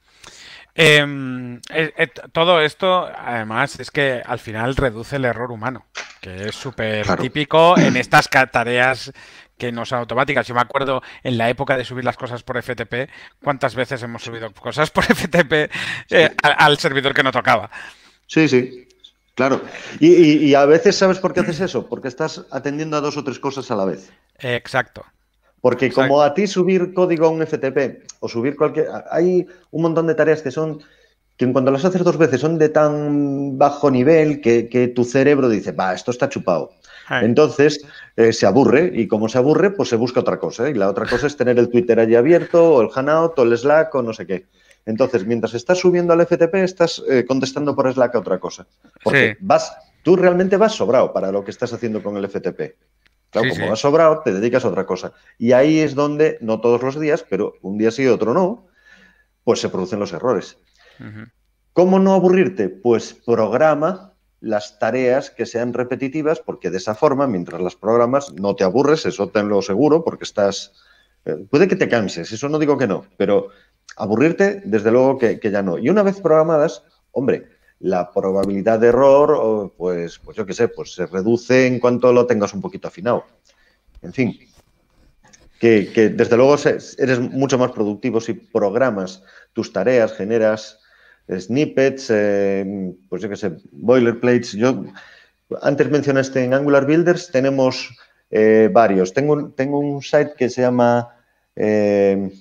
[0.76, 5.86] Em, eh, eh, todo esto, además, es que al final reduce el error humano,
[6.20, 9.12] que es súper típico en estas tareas
[9.58, 10.48] que no son automáticas.
[10.48, 13.10] Yo me acuerdo en la época de subir las cosas por FTP,
[13.44, 15.72] cuántas veces hemos subido cosas por FTP
[16.10, 17.70] eh, al, servidor que no tocaba.
[18.26, 18.88] Sí, sí,
[19.36, 19.62] claro.
[20.00, 21.88] Y, a veces, ¿sabes por qué haces eso?
[21.88, 24.12] Porque estás atendiendo a dos o tres cosas a la vez.
[24.40, 25.06] exacto.
[25.64, 28.88] Porque como a ti subir código a un FTP o subir cualquier...
[29.10, 30.84] Hay un montón de tareas que son
[31.38, 35.48] que en cuanto las haces dos veces son de tan bajo nivel que, tu cerebro
[35.48, 36.72] dice, va, esto está chupado.
[37.10, 37.80] Entonces
[38.18, 40.70] eh, se aburre y como se aburre, pues se busca otra cosa.
[40.70, 43.58] Y la otra cosa es tener el Twitter allí abierto o el Hanout o el
[43.58, 44.48] Slack o no sé qué.
[44.86, 48.68] Entonces, mientras estás subiendo al FTP, estás eh, contestando por Slack a otra cosa.
[49.02, 49.74] Porque vas,
[50.04, 52.76] tú realmente vas sobrado para lo que estás haciendo con el FTP.
[53.34, 55.12] Claro, como has sobrado, te dedicas a otra cosa.
[55.40, 58.68] Y ahí es donde, no todos los días, pero un día sí y otro no,
[59.44, 60.58] pues se producen los errores.
[61.74, 62.70] ¿Cómo no aburrirte?
[62.70, 68.56] Pues programa las tareas que sean repetitivas, porque de esa forma, mientras las programas, no
[68.56, 70.74] te aburres, eso tenlo seguro, porque estás...
[71.26, 73.48] Eh, puede que te canses, eso no digo que no, pero
[73.96, 75.80] aburrirte, desde luego que, que ya no.
[75.80, 77.53] Y una vez programadas, hombre,
[77.84, 82.26] la probabilidad de error, pues, pues yo qué sé, pues se reduce en cuanto lo
[82.26, 83.26] tengas un poquito afinado.
[84.02, 84.40] En fin,
[85.60, 86.56] que, desde luego
[86.98, 90.80] eres mucho más productivo si programas tus tareas, generas
[91.30, 94.54] snippets, eh, pues yo qué sé, boilerplates.
[94.54, 94.86] Yo
[95.62, 97.98] antes mencionaste en Angular Builders, tenemos
[98.32, 99.14] eh, varios.
[99.14, 101.18] Tengo, tengo un site que se llama,
[101.58, 102.32] eh,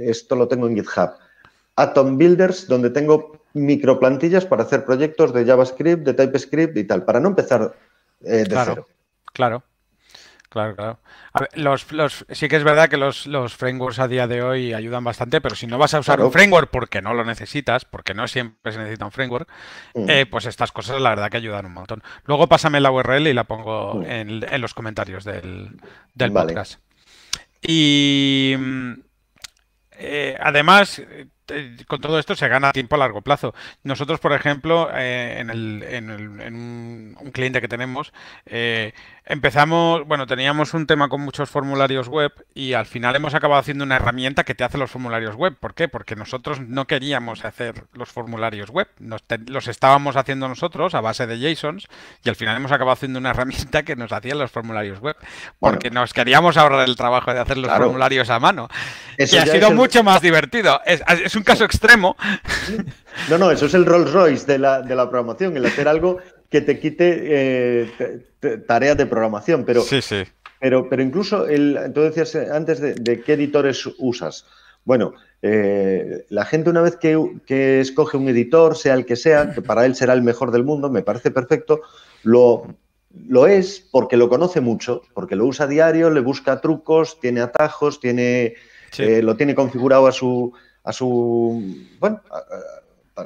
[0.00, 1.10] esto lo tengo en GitHub,
[1.76, 7.20] Atom Builders, donde tengo microplantillas para hacer proyectos de JavaScript, de TypeScript y tal, para
[7.20, 7.74] no empezar
[8.22, 8.88] eh, de claro, cero.
[9.32, 9.64] Claro.
[10.48, 10.98] Claro, claro.
[11.54, 15.40] los, los, sí que es verdad que los, frameworks a día de hoy ayudan bastante,
[15.42, 18.72] pero si no vas a usar un framework porque no lo necesitas, porque no siempre
[18.72, 19.48] se necesita un framework,
[19.94, 20.08] mm.
[20.08, 22.02] eh, pues estas cosas la verdad que ayudan un montón.
[22.24, 24.04] Luego pásame la URL y la pongo mm.
[24.06, 25.76] en, los comentarios del,
[26.32, 26.80] podcast.
[27.60, 28.92] Y mm,
[29.98, 31.02] eh, además,
[31.86, 33.54] con todo esto se gana tiempo a largo plazo.
[33.84, 38.12] Nosotros, por ejemplo, eh, en, el, en, el, en un, cliente que tenemos,
[38.46, 38.92] eh,
[39.24, 43.84] empezamos, bueno, teníamos un tema con muchos formularios web y al final hemos acabado haciendo
[43.84, 45.56] una herramienta que te hace los formularios web.
[45.58, 45.88] ¿Por qué?
[45.88, 51.38] Porque nosotros no queríamos hacer los formularios web, los estábamos haciendo nosotros a base de
[51.38, 51.88] JSONs
[52.24, 55.16] y al final hemos acabado haciendo una herramienta que nos hacía los formularios web,
[55.58, 58.68] porque nos queríamos ahorrar el trabajo de hacer los formularios a mano.
[59.18, 60.80] y ha sido mucho más divertido.
[60.84, 62.16] Es, es un caso extremo.
[63.30, 66.18] No, no, eso es el Rolls Royce de la, de la programación, el hacer algo
[66.50, 69.64] que te quite eh, tareas de programación.
[69.64, 70.24] Pero, sí, sí.
[70.60, 74.46] Pero, pero incluso, el, tú decías eh, antes de, qué editores usas.
[74.84, 79.62] Bueno, eh, la gente una vez que, escoge un editor, sea el que sea, que
[79.62, 81.80] para él será el mejor del mundo, me parece perfecto,
[82.22, 82.66] lo,
[83.28, 87.40] lo es porque lo conoce mucho, porque lo usa a diario, le busca trucos, tiene
[87.40, 88.54] atajos, tiene,
[88.96, 90.52] lo tiene configurado a su,
[90.86, 92.22] a su, bueno,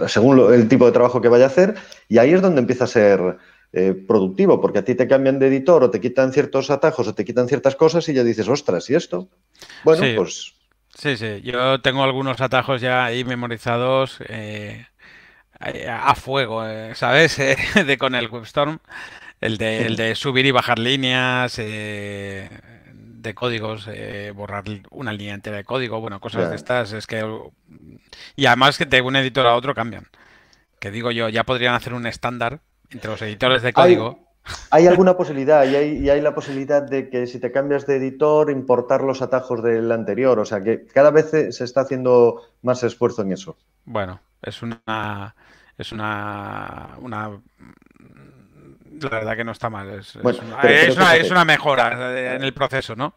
[0.09, 1.75] según el tipo de trabajo que vaya a hacer,
[2.09, 3.37] y ahí es donde empieza a ser
[3.73, 7.15] eh, productivo, porque a ti te cambian de editor o te quitan ciertos atajos o
[7.15, 9.29] te quitan ciertas cosas y ya dices, ostras, ¿y esto?
[9.85, 10.55] Bueno, pues...
[10.97, 14.87] Sí, sí, yo tengo algunos atajos ya ahí memorizados eh,
[15.61, 17.37] a fuego, eh, ¿sabes?
[17.87, 18.79] de con el WebStorm,
[19.41, 21.61] el de, el de subir y bajar líneas,
[23.21, 27.25] de códigos, eh, borrar una línea entera de código, bueno, cosas de estas, es que...
[28.37, 30.07] Y además que de un editor a otro cambian.
[30.79, 34.19] Que digo yo, ya podrían hacer un estándar entre los editores de código.
[34.71, 37.97] Hay, alguna posibilidad y hay, y hay, la posibilidad de que si te cambias de
[37.97, 40.39] editor, importar los atajos del anterior.
[40.39, 43.57] O sea que cada vez se está haciendo más esfuerzo en eso.
[43.85, 45.35] Bueno, es una...
[45.77, 47.41] Es una, una
[49.09, 49.89] la verdad que no está mal.
[49.91, 50.15] Es,
[51.31, 53.15] una, mejora en el proceso, ¿no?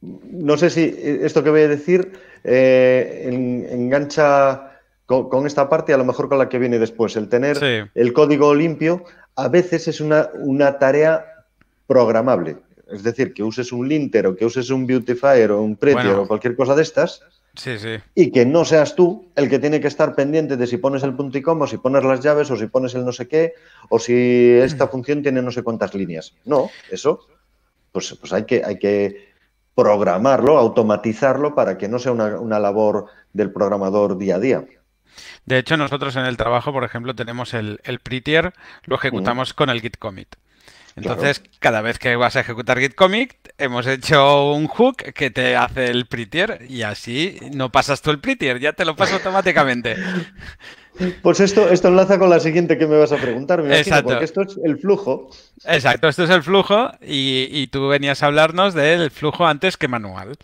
[0.00, 2.12] No sé si esto que voy a decir
[2.44, 3.28] eh,
[3.70, 7.16] engancha con, esta parte, a lo mejor con la que viene después.
[7.16, 9.04] El tener el código limpio
[9.36, 11.24] a veces es una, una tarea
[11.86, 12.58] programable.
[12.90, 16.28] Es decir, que uses un linter o que uses un beautifier o un prettier o
[16.28, 17.22] cualquier cosa de estas
[17.56, 17.96] Sí, sí.
[18.14, 21.14] Y que no seas tú el que tiene que estar pendiente de si pones el
[21.14, 23.54] punto y coma, si pones las llaves, o si pones el no sé qué,
[23.88, 24.88] o si esta mm.
[24.90, 26.34] función tiene no sé cuántas líneas.
[26.44, 27.26] No, eso,
[27.92, 29.32] pues, pues hay, que, hay que
[29.74, 34.64] programarlo, automatizarlo para que no sea una, labor del programador día a día.
[35.46, 38.52] De hecho, nosotros en el trabajo, por ejemplo, tenemos el, el prettier,
[38.84, 40.36] lo ejecutamos con el git commit.
[40.96, 45.54] Entonces, cada vez que vas a ejecutar git commit, hemos hecho un hook que te
[45.54, 49.96] hace el prettier y así no pasas tú el prettier, ya te lo pasa automáticamente.
[51.22, 54.24] Pues esto, esto enlaza con la siguiente que me vas a preguntar, me imagino, porque
[54.24, 55.28] esto es el flujo.
[55.66, 59.88] Exacto, esto es el flujo y, y tú venías a hablarnos del flujo antes que
[59.88, 60.38] manual.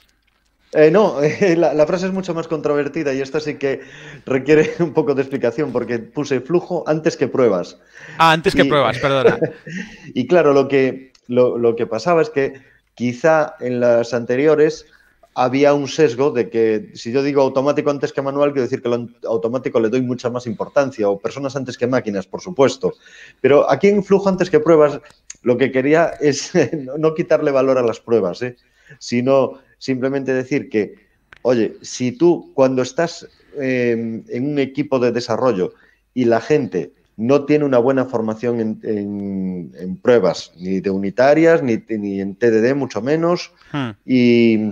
[0.74, 1.18] Eh, no,
[1.56, 3.80] la, frase es mucho más controvertida y esta sí que
[4.24, 7.78] requiere un poco de explicación porque puse flujo antes que pruebas.
[8.18, 9.38] Ah, antes que pruebas, perdona.
[10.14, 12.54] y claro, lo que, lo, que pasaba es que
[12.94, 14.86] quizá en las anteriores
[15.34, 18.90] había un sesgo de que si yo digo automático antes que manual, quiero decir que
[18.90, 22.92] lo automático le doy mucha más importancia, o personas antes que máquinas, por supuesto.
[23.40, 25.00] Pero aquí en flujo antes que pruebas,
[25.42, 26.52] lo que quería es
[26.98, 28.56] no quitarle valor a las pruebas, ¿eh?
[28.98, 30.94] sino simplemente decir que,
[31.42, 33.26] oye, si tú cuando estás
[33.58, 35.74] em, en un equipo de desarrollo
[36.14, 41.82] y la gente no tiene una buena formación en, pruebas, ni de unitarias, ni,
[42.20, 43.90] en TDD, mucho menos, hmm.
[44.06, 44.70] y,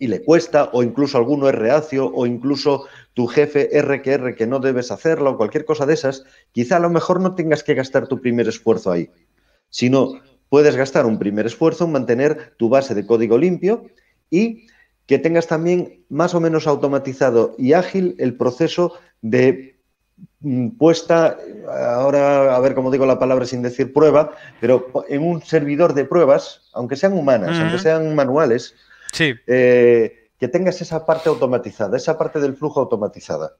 [0.00, 4.46] le cuesta, o incluso alguno es reacio, o incluso tu jefe R que R que
[4.46, 7.74] no debes hacerlo, o cualquier cosa de esas, quizá a lo mejor no tengas que
[7.74, 9.08] gastar tu primer esfuerzo ahí,
[9.70, 13.86] sino puedes gastar un primer esfuerzo en mantener tu base de código limpio
[14.30, 14.66] y
[15.06, 19.76] que tengas también más o menos automatizado y ágil el proceso de
[20.40, 21.36] mm, puesta,
[21.68, 26.04] ahora a ver cómo digo la palabra sin decir prueba, pero en un servidor de
[26.04, 28.74] pruebas, aunque sean humanas, aunque sean manuales,
[29.12, 29.34] sí.
[29.46, 33.56] Eh, que tengas esa parte automatizada, esa parte del flujo automatizada.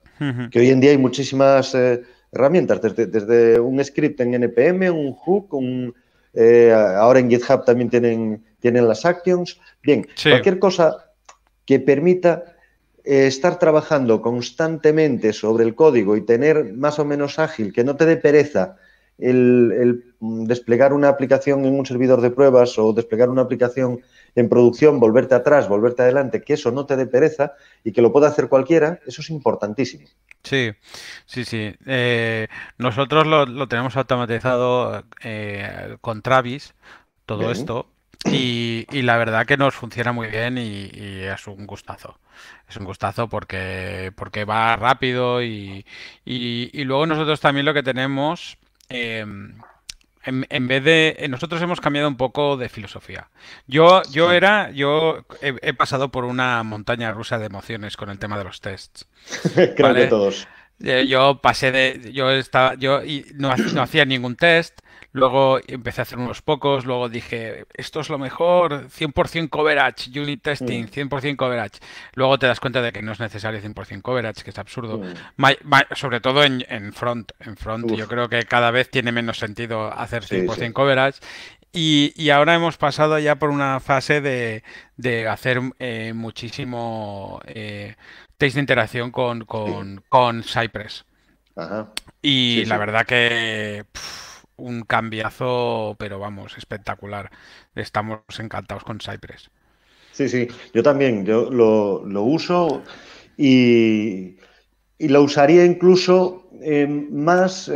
[0.51, 2.03] Que hoy en día hay muchísimas eh,
[2.33, 5.95] herramientas, desde, un script en NPM, un hook, un,
[6.35, 9.59] eh, ahora en GitHub también tienen tienen las actions.
[9.83, 11.11] Bien, cualquier cosa
[11.65, 12.45] que permita
[13.05, 17.97] eh, estar trabajando constantemente sobre el código y tener más o menos ágil, que no
[17.97, 18.77] te dé pereza
[19.21, 24.01] el, desplegar una aplicación en un servidor de pruebas o desplegar una aplicación
[24.35, 27.53] en producción, volverte atrás, volverte adelante, que eso no te dé pereza
[27.85, 30.07] y que lo pueda hacer cualquiera, eso es importantísimo.
[30.43, 30.73] Sí,
[31.27, 31.75] sí, sí.
[31.87, 36.75] Eh, nosotros lo, tenemos automatizado eh, con Travis,
[37.27, 37.87] todo esto,
[38.25, 42.19] y, la verdad que nos funciona muy bien y, es un gustazo.
[42.69, 45.85] Es un gustazo porque, porque va rápido y,
[46.25, 48.59] y luego nosotros también lo que tenemos,
[48.91, 49.55] em,
[50.25, 51.27] en, vez de...
[51.31, 53.29] Nosotros hemos cambiado un poco de filosofía.
[53.67, 58.37] Yo, yo era, yo he, pasado por una montaña rusa de emociones con el tema
[58.37, 59.07] de los tests.
[59.55, 60.47] Creo que todos.
[60.83, 63.03] Eh, yo pasé de, yo estaba, yo
[63.35, 64.81] no, no hacía ningún test.
[65.13, 70.41] Luego empecé a hacer unos pocos, luego dije, esto es lo mejor, 100% coverage, unit
[70.41, 71.37] testing, 100% mm.
[71.37, 71.81] coverage.
[72.15, 74.99] Luego te das cuenta de que no es necesario 100% coverage, que es absurdo.
[74.99, 75.95] Mm.
[75.97, 77.33] sobre todo en, front.
[77.41, 81.19] En front yo creo que cada vez tiene menos sentido hacer 100% coverage.
[81.73, 87.97] Y, ahora hemos pasado ya por una fase de, hacer eh, muchísimo eh,
[88.41, 91.05] test de interacción con, con, Cypress.
[92.23, 93.85] Y la verdad que
[94.57, 97.31] un cambiazo, pero vamos, espectacular.
[97.75, 99.51] Estamos encantados con Cypress.
[100.13, 102.83] Sí, sí, yo también, yo lo, uso
[103.37, 104.37] y,
[104.99, 107.71] lo usaría incluso eh, más,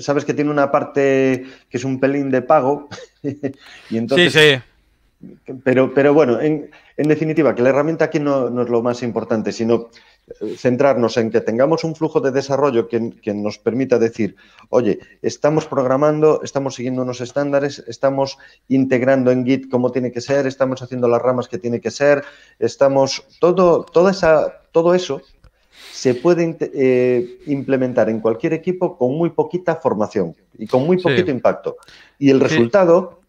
[0.00, 2.88] sabes que tiene una parte que es un pelín de pago.
[3.90, 5.52] y entonces, sí, sí.
[5.62, 6.70] Pero, pero bueno, en,
[7.06, 9.88] definitiva, que la herramienta aquí no, no, es lo más importante, sino
[10.56, 14.34] centrarnos en que tengamos un flujo de desarrollo que, nos permita decir,
[14.68, 18.36] oye, estamos programando, estamos siguiendo unos estándares, estamos
[18.68, 22.24] integrando en Git como tiene que ser, estamos haciendo las ramas que tiene que ser,
[22.58, 25.22] estamos, todo, toda esa, todo eso
[25.92, 31.30] se puede eh, implementar en cualquier equipo con muy poquita formación y con muy poquito
[31.30, 31.76] impacto.
[32.18, 33.20] Y el resultado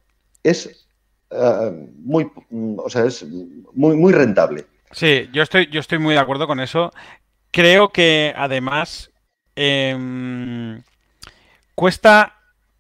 [0.44, 0.88] es,
[1.32, 2.30] eh, muy,
[2.78, 3.26] o sea, es
[3.74, 4.65] muy, muy rentable.
[4.92, 6.92] Sí, yo estoy, yo estoy muy de acuerdo con eso.
[7.52, 9.12] Creo que además
[9.56, 10.82] em,
[11.76, 12.36] cuesta,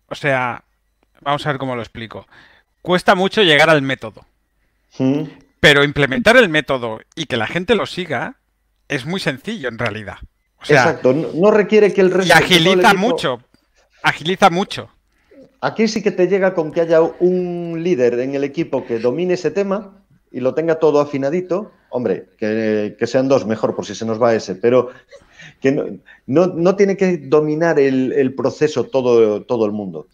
[0.07, 0.63] o sea,
[1.21, 2.27] vamos a ver cómo lo explico.
[2.81, 4.25] Cuesta mucho llegar al método.
[4.97, 5.23] Mm.
[5.59, 8.37] Pero implementar el método y que la gente lo siga
[8.87, 10.17] es muy sencillo en realidad.
[10.61, 12.27] Exacto, no, requiere que el resto...
[12.27, 13.41] Y agiliza mucho,
[14.03, 14.89] agiliza mucho.
[15.61, 19.33] Aquí sí que te llega con que haya un líder en el equipo que domine
[19.33, 24.05] ese tema y lo tenga todo afinadito, hombre, que, sean dos mejor por si se
[24.05, 24.89] nos va ese, pero
[25.61, 30.07] que no, tiene que dominar el, proceso todo, todo el mundo.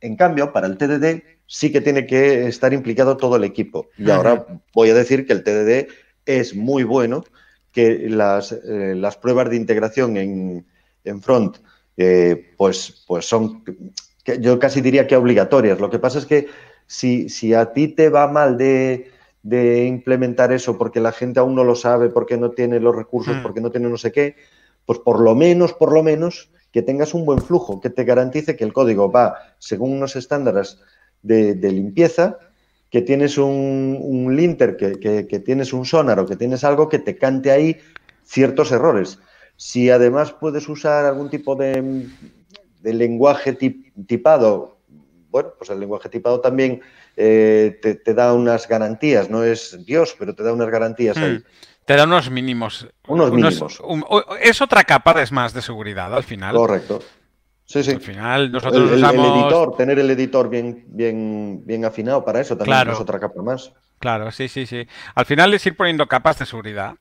[0.00, 3.88] En cambio, para el TDD sí que tiene que estar implicado todo el equipo.
[3.98, 5.88] Y ahora voy a decir que el TDD
[6.26, 7.24] es muy bueno,
[7.72, 11.56] que las, eh, las pruebas de integración en, front
[11.96, 13.64] eh, pues, pues son
[14.24, 15.80] que yo casi diría que obligatorias.
[15.80, 16.48] Lo que pasa es que
[16.86, 19.10] si, si a ti te va mal de,
[19.42, 23.36] de, implementar eso porque la gente aún no lo sabe, porque no tiene los recursos,
[23.36, 23.42] Hmm.
[23.42, 24.36] porque no tiene no sé qué,
[24.86, 28.56] pues por lo menos, por lo menos, que tengas un buen flujo, que te garantice
[28.56, 30.78] que el código va según unos estándares
[31.22, 32.38] de, de limpieza,
[32.90, 36.88] que tienes un, un linter, que, que- que tienes un sonar o que tienes algo
[36.88, 37.76] que te cante ahí
[38.24, 39.18] ciertos errores.
[39.56, 42.06] Si además puedes usar algún tipo de,
[42.80, 44.78] de lenguaje tip- tipado,
[45.30, 46.80] bueno, pues el lenguaje tipado también
[47.16, 51.34] eh, te, te da unas garantías, no es Dios, pero te da unas garantías ahí.
[51.38, 51.42] Hmm.
[51.84, 52.86] Te da unos mínimos.
[53.08, 53.80] Unos mínimos.
[53.80, 54.04] un-
[54.40, 56.54] es otra capa de más de seguridad al final.
[56.54, 57.00] Correcto.
[57.64, 57.92] Sí, sí.
[57.92, 59.42] Al final nosotros el- el usamos.
[59.42, 62.92] editor, tener el editor bien, bien, bien afinado para eso también Claro.
[62.92, 63.72] es otra capa más.
[63.98, 64.86] Claro, sí, sí, sí.
[65.14, 66.94] Al final es ir poniendo capas de seguridad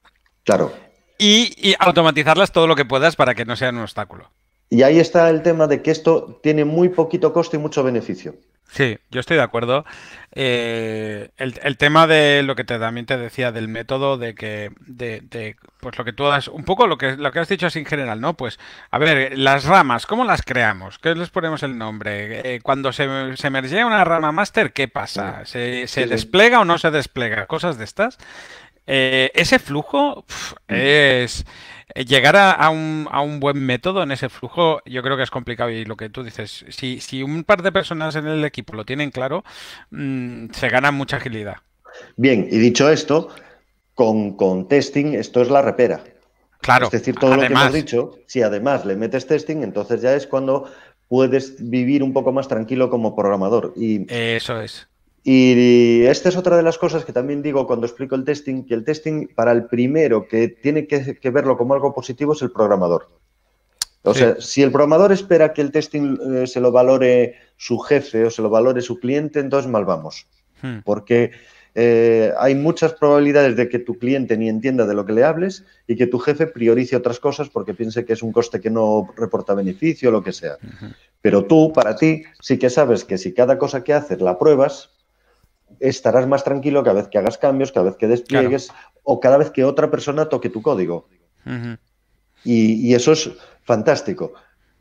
[0.44, 0.72] Claro.
[1.18, 4.30] y, y automatizarlas todo lo que puedas para que no sean un obstáculo.
[4.70, 8.36] Y ahí está el tema de que esto tiene muy poquito coste y mucho beneficio.
[8.72, 9.84] Sí, yo estoy de acuerdo.
[10.32, 14.70] Eh, el, el tema de lo que te, también te decía del método de que,
[14.86, 17.66] de, de, pues lo que tú has, un poco lo que, lo que has dicho
[17.66, 18.36] así en general, ¿no?
[18.38, 18.60] Pues,
[18.92, 21.00] a ver, las ramas, ¿cómo las creamos?
[21.00, 22.56] ¿Qué les ponemos el nombre?
[22.56, 25.46] Eh, cuando se, se mergea una rama master, ¿qué pasa?
[25.46, 26.06] ¿Se, se Sí, sí.
[26.06, 27.48] desplega o no se desplega?
[27.48, 28.20] Cosas de estas.
[28.88, 31.46] Eh, ese flujo pf, es
[31.96, 35.32] llegar a, a un, a un buen método en ese flujo, yo creo que es
[35.32, 35.70] complicado.
[35.70, 38.86] Y lo que tú dices, si, si un par de personas en el equipo lo
[38.86, 39.44] tienen claro,
[39.92, 41.58] mm, se gana mucha agilidad.
[42.16, 43.30] Bien, y dicho esto,
[43.94, 46.04] con, con testing esto es la repera.
[46.62, 50.14] Claro, Es decir, todo lo que hemos dicho, si además le metes testing, entonces ya
[50.14, 50.70] es cuando
[51.08, 53.74] puedes vivir un poco más tranquilo como programador.
[53.78, 54.88] Y, eso es.
[55.24, 58.74] Y esta es otra de las cosas que también digo cuando explico el testing, que
[58.74, 62.52] el testing para el primero que tiene que, que verlo como algo positivo es el
[62.52, 63.10] programador.
[64.04, 64.20] O Sí.
[64.22, 68.30] sea, si el programador espera que el testing eh, se lo valore su jefe o
[68.32, 70.26] se lo valore su cliente, entonces mal vamos.
[70.62, 71.32] Hmm, Porque
[71.76, 75.66] eh, hay muchas probabilidades de que tu cliente ni entienda de lo que le hables
[75.86, 79.08] y que tu jefe priorice otras cosas porque piense que es un coste que no
[79.18, 80.58] reporta beneficio o lo que sea.
[81.22, 84.92] Pero tú, para ti, sí que sabes que si cada cosa que haces la pruebas,
[85.80, 88.70] estarás más tranquilo cada vez que hagas cambios, cada vez que despliegues
[89.04, 91.08] o cada vez que otra persona toque tu código.
[92.44, 93.32] Y, y eso es
[93.64, 94.34] fantástico.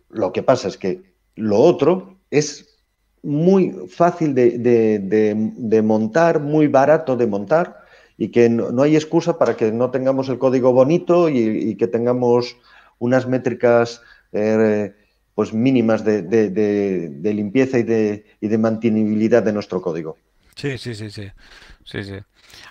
[0.09, 1.03] Lo que pasa es que
[1.37, 2.67] lo otro es
[3.23, 7.79] muy fácil de, de- de- de montar, muy barato de montar
[8.17, 11.77] y que no, no hay excusa para que no tengamos el código bonito y, y
[11.77, 12.57] que tengamos
[12.99, 14.95] unas métricas eh,
[15.35, 20.17] pues mínimas de limpieza y de, y de mantenibilidad de nuestro código.
[20.59, 21.31] Sí, sí, sí, sí.
[21.85, 22.19] Sí, sí.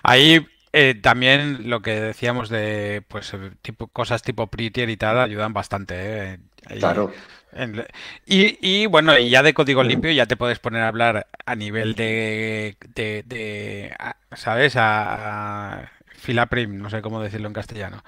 [0.02, 5.18] Ahí eh, también lo que decíamos de pues eh, tipo cosas tipo Prettier y tal
[5.18, 5.94] ayudan bastante,
[6.34, 6.38] ¿eh?
[6.66, 7.12] Ahí- Claro.
[7.52, 7.86] en-
[8.26, 11.54] y, y, bueno, y ya de código limpio ya te puedes poner a hablar a
[11.56, 14.76] nivel de, de, de, a- ¿sabes?
[14.76, 18.04] A, a filaprim, no sé cómo decirlo en castellano.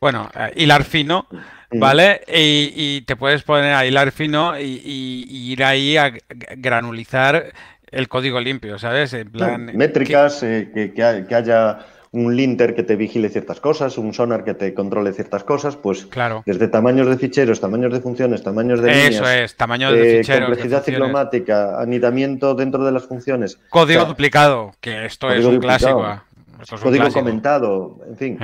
[0.00, 1.26] Bueno, a hilar fino,
[1.70, 1.80] Mm.
[1.80, 2.20] ¿vale?
[2.28, 6.12] Y, y te puedes poner a hilar fino y, y- y ir ahí a
[6.56, 7.52] granulizar
[7.94, 9.12] el código limpio, ¿sabes?
[9.14, 11.78] En plan, Métricas, eh, que, que ha- que haya
[12.12, 16.06] un linter que te vigile ciertas cosas, un sonar que te controle ciertas cosas, pues
[16.06, 16.44] Claro.
[16.46, 20.18] desde tamaños de ficheros, tamaños de funciones, tamaños de Eso líneas, es, tamaño de eh,
[20.22, 25.44] ficheros, complejidad ciclomática, anidamiento dentro de las funciones, Código O sea, duplicado, que esto es
[25.44, 26.04] un duplicado, clásico.
[26.04, 26.24] ah.
[26.62, 27.20] Esto es un código clásico.
[27.24, 28.38] comentado, en fin.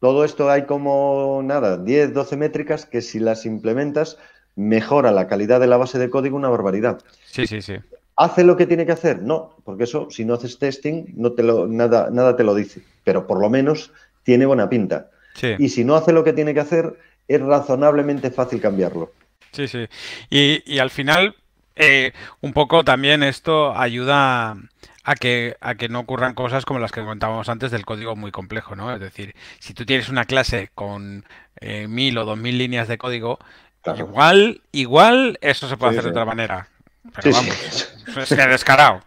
[0.00, 4.18] Todo esto hay como, nada, 10, 12 métricas que si las implementas
[4.54, 7.00] mejora la calidad de la base de código una barbaridad.
[7.26, 7.74] Sí, sí, sí.
[8.18, 9.22] ¿Hace lo que tiene que hacer?
[9.22, 12.82] No, porque eso, si no haces testing, no te lo, nada, nada te lo dice.
[13.04, 13.92] Pero por lo menos
[14.24, 15.10] tiene buena pinta.
[15.34, 16.98] Sí, Y si no hace lo que tiene que hacer,
[17.28, 19.14] es razonablemente fácil cambiarlo.
[19.52, 19.86] sí, sí.
[20.30, 21.36] Y, y al final,
[21.76, 24.56] eh, un poco también esto ayuda
[25.04, 28.30] a que, a que no ocurran cosas como las que comentábamos antes del código muy
[28.30, 28.92] complejo, ¿no?
[28.92, 31.24] Es decir, si tú tienes una clase con
[31.60, 33.38] eh, mil o dos mil líneas de código,
[33.82, 34.08] Claro.
[34.08, 36.68] igual, igual eso se puede Sí, hacer de otra manera.
[37.14, 37.50] Pero Sí, sí.
[38.06, 39.00] vamos, es que descarado.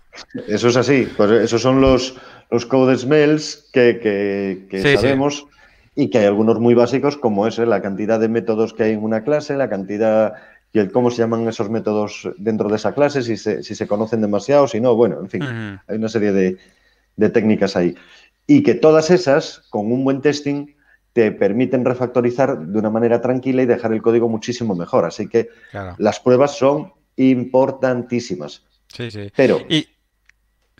[0.48, 1.08] Eso es así.
[1.18, 2.16] Pues esos son los,
[2.50, 4.98] los code smells que, que- que Sí, sí.
[4.98, 5.46] sabemos
[5.96, 9.04] y que hay algunos muy básicos como ese, la cantidad de métodos que hay en
[9.04, 10.34] una clase, la cantidad
[10.74, 13.88] y el cómo se llaman esos métodos dentro de esa clase, si se, si se
[13.88, 16.58] conocen demasiado, si no, bueno, en fin, hay una serie de,
[17.18, 17.94] de técnicas ahí.
[18.48, 20.68] Y que todas esas, con un buen testing,
[21.12, 25.04] te permiten refactorizar de una manera tranquila y dejar el código muchísimo mejor.
[25.04, 25.96] Así que Claro.
[25.98, 26.94] las pruebas son
[27.30, 28.64] importantísimas.
[28.88, 29.32] Sí, sí.
[29.36, 29.90] Pero Y sí,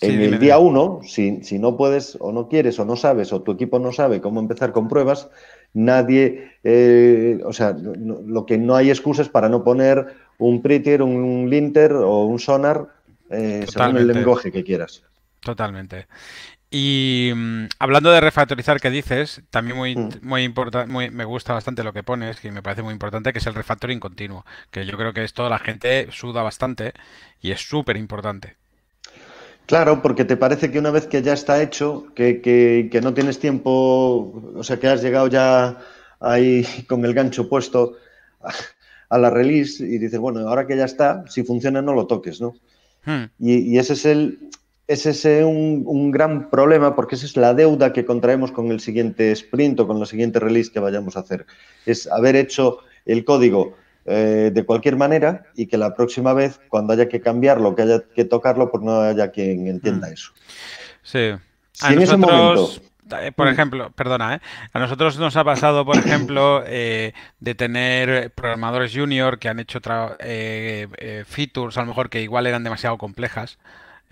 [0.02, 0.70] en dime, el día dime.
[0.70, 3.92] uno, si, si no puedes o no quieres o no sabes o tu equipo no
[3.92, 5.30] sabe cómo empezar con pruebas,
[5.74, 11.50] nadie, eh, o sea, lo que no hay excusas para no poner un prettier, un
[11.50, 12.88] linter o un sonar
[13.30, 15.04] eh, según el lenguaje que quieras.
[15.40, 16.08] Totalmente.
[16.74, 20.10] Y mm, hablando de refactorizar que dices, también muy, mm.
[20.22, 23.48] muy importante, me gusta bastante lo que pones, que me parece muy importante, que es
[23.48, 26.94] el refactoring continuo, que yo creo que esto la gente suda bastante
[27.42, 28.56] y es súper importante.
[29.66, 33.40] Claro, porque te parece que una vez que ya está hecho, que, que, no tienes
[33.40, 35.78] tiempo, o sea, que has llegado ya
[36.22, 37.98] ahí con el gancho puesto
[39.10, 42.40] a, la release y dices, bueno, ahora que ya está, si funciona no lo toques,
[42.40, 42.54] ¿no?
[43.04, 43.26] Hmm.
[43.40, 44.52] y, ese es el,
[44.92, 48.80] ese es un, un, gran problema porque esa es la deuda que contraemos con el
[48.80, 51.46] siguiente sprint o con la siguiente release que vayamos a hacer.
[51.86, 53.76] Es haber hecho el código
[54.06, 58.04] eh, de cualquier manera y que la próxima vez, cuando haya que cambiarlo, que haya
[58.16, 60.14] que tocarlo, pues no haya quien entienda mm.
[60.14, 60.32] eso.
[61.04, 61.30] Sí.
[61.82, 62.82] A nosotros,
[63.22, 63.52] eh, por mm.
[63.52, 64.40] ejemplo, perdona, ¿eh?
[64.74, 69.80] a nosotros nos ha pasado, por ejemplo, de tener programadores junior que han hecho
[71.28, 73.60] features, a lo mejor que igual eran demasiado complejas.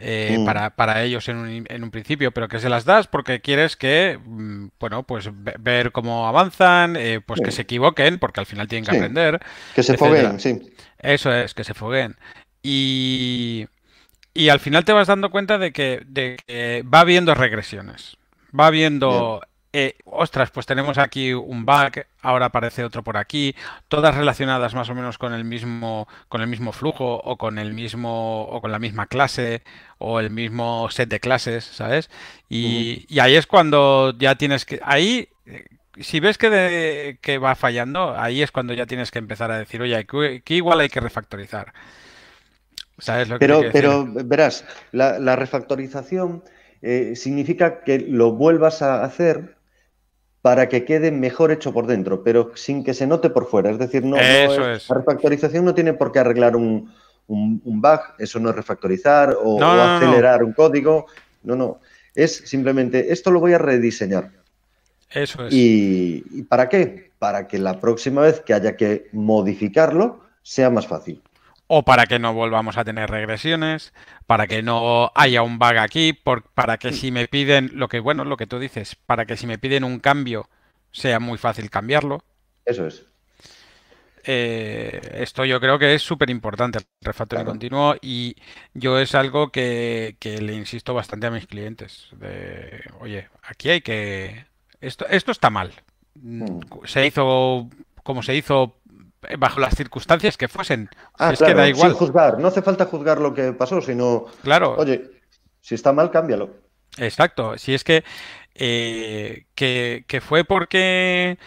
[0.01, 0.45] Eh, mm.
[0.45, 3.75] para, para, ellos en un, en un, principio, pero que se las das porque quieres
[3.75, 8.69] que, mm, bueno, pues ver cómo avanzan, eh, pues que se equivoquen, porque al final
[8.69, 9.41] tienen que aprender.
[9.75, 10.73] Que se fogueen, sí.
[10.99, 12.15] Eso es, que se fogueen.
[12.63, 13.67] Y,
[14.33, 18.15] y al final te vas dando cuenta de que, de que va viendo regresiones.
[18.57, 19.41] Va viendo
[19.71, 23.55] eh, ostras, pues tenemos aquí un bug, ahora aparece otro por aquí,
[23.87, 27.73] todas relacionadas más o menos con el mismo, con el mismo flujo o con el
[27.73, 29.61] mismo, o con la misma clase
[29.99, 32.09] o el mismo set de clases, ¿sabes?
[32.49, 35.65] Y, ahí es cuando ya tienes que, ahí, eh,
[35.99, 39.81] si ves que, que, va fallando, ahí es cuando ya tienes que empezar a decir,
[39.83, 41.73] oye, aquí igual hay que refactorizar.
[42.97, 46.43] ¿Sabes lo que pero, pero verás, la, refactorización
[46.81, 49.58] eh, significa que lo vuelvas a hacer
[50.41, 53.71] para que quede mejor hecho por dentro, pero sin que se note por fuera.
[53.71, 56.91] Es decir, no, la refactorización no tiene por qué arreglar un,
[57.27, 61.07] bug, eso no es refactorizar o, acelerar un código.
[61.43, 61.79] No, no.
[62.15, 64.31] Es simplemente, esto lo voy a rediseñar.
[65.09, 65.53] Eso es.
[65.53, 67.11] ¿Y para qué?
[67.19, 71.21] Para que la próxima vez que haya que modificarlo sea más fácil
[71.71, 73.93] o para que no volvamos a tener regresiones,
[74.25, 78.25] para que no haya un bug aquí, para que si me piden lo que bueno,
[78.25, 80.49] lo que tú dices, para que si me piden un cambio
[80.91, 82.23] sea muy fácil cambiarlo.
[82.65, 83.05] Eso es.
[84.23, 88.35] Eh, esto yo creo que es súper importante, el refactoring continuo, y
[88.73, 92.07] yo es algo que, le insisto bastante a mis clientes.
[92.13, 94.47] De, oye, aquí hay que...
[94.81, 95.71] Esto, esto está mal.
[96.15, 96.61] Hmm.
[96.85, 97.69] Se hizo
[98.09, 98.78] como se hizo
[99.37, 100.89] bajo las circunstancias que fuesen.
[101.17, 101.91] Ah, es que da igual.
[101.91, 104.25] Sin juzgar, no hace falta juzgar lo que pasó, sino.
[104.43, 104.75] Claro.
[104.77, 105.09] Oye,
[105.61, 106.55] si está mal, cámbialo.
[106.97, 107.57] Exacto.
[107.57, 108.03] Si es que,
[108.55, 111.37] eh, que, fue porque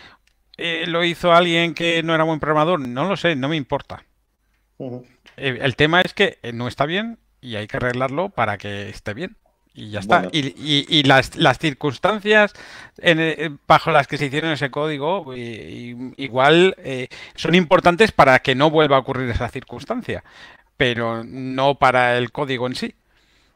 [0.56, 4.04] eh, lo hizo alguien que no era buen programador, no lo sé, no me importa.
[5.36, 9.36] el tema es que no está bien y hay que arreglarlo para que esté bien.
[9.74, 10.28] Y ya está.
[10.32, 12.52] Y, las, las, circunstancias
[12.98, 18.70] eh, bajo las que se hicieron ese código igual eh, son importantes para que no
[18.70, 20.24] vuelva a ocurrir esa circunstancia,
[20.76, 22.94] pero no para el código en sí.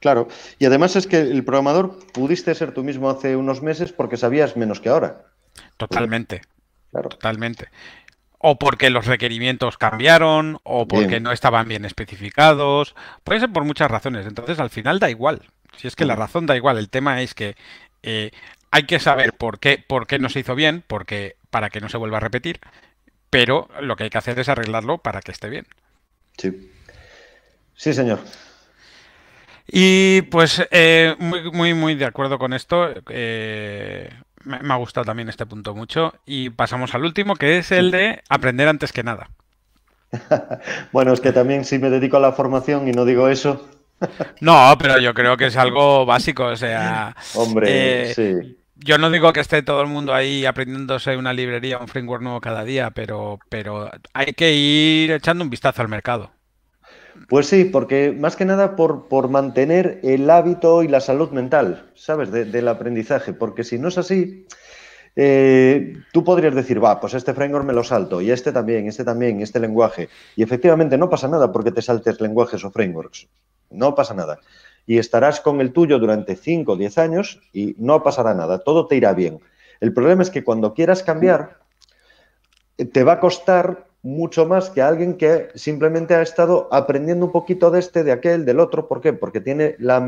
[0.01, 4.17] Claro, y además es que el programador pudiste ser tú mismo hace unos meses porque
[4.17, 5.23] sabías menos que ahora.
[5.77, 6.43] Totalmente.
[6.93, 7.09] Claro.
[7.11, 7.69] Totalmente.
[8.39, 12.95] O porque los requerimientos cambiaron, o porque no estaban bien especificados.
[13.25, 14.27] Puede ser por muchas razones.
[14.27, 15.43] Entonces, al final da igual.
[15.77, 17.57] Si es que la razón da igual, el tema es que
[18.03, 18.31] eh,
[18.71, 21.89] hay que saber por qué, por qué no se hizo bien, porque, para que no
[21.89, 22.61] se vuelva a repetir,
[23.31, 25.67] pero lo que hay que hacer es arreglarlo para que esté bien.
[26.39, 26.73] Sí.
[27.75, 28.21] Sí, señor.
[29.67, 32.89] Y pues eh, muy, muy, muy de acuerdo con esto.
[33.11, 34.11] Eh,
[34.45, 36.15] me, me, ha gustado también este punto mucho.
[36.25, 39.29] Y pasamos al último, que es el de aprender antes que nada.
[40.93, 43.69] bueno, es que también si me dedico a la formación y no digo eso,
[44.41, 47.15] no, pero yo creo que es algo básico, o sea...
[47.35, 48.57] Hombre, eh, sí.
[48.77, 52.41] Yo no digo que esté todo el mundo ahí aprendiéndose una librería, un framework nuevo
[52.41, 56.31] cada día, pero, pero hay que ir echando un vistazo al mercado.
[57.29, 61.91] Pues sí, porque más que nada por, por mantener el hábito y la salud mental,
[61.95, 62.31] ¿sabes?
[62.31, 64.47] del aprendizaje, porque si no es así,
[65.17, 69.03] eh, tú podrías decir, va, pues este framework me lo salto, y este también, este
[69.03, 70.09] también, este lenguaje.
[70.37, 73.27] Y efectivamente no pasa nada porque te saltes lenguajes o frameworks
[73.71, 74.41] no pasa nada.
[74.87, 78.87] Y estarás con el tuyo durante 5 o 10 años y no pasará nada, todo
[78.87, 79.41] te irá bien.
[79.81, 81.59] El problema es que cuando quieras cambiar,
[82.93, 87.71] te va a costar mucho más que alguien que simplemente ha estado aprendiendo un poquito
[87.71, 88.87] de este, de aquel, del otro.
[88.87, 89.13] ¿Por qué?
[89.13, 90.01] Porque tiene la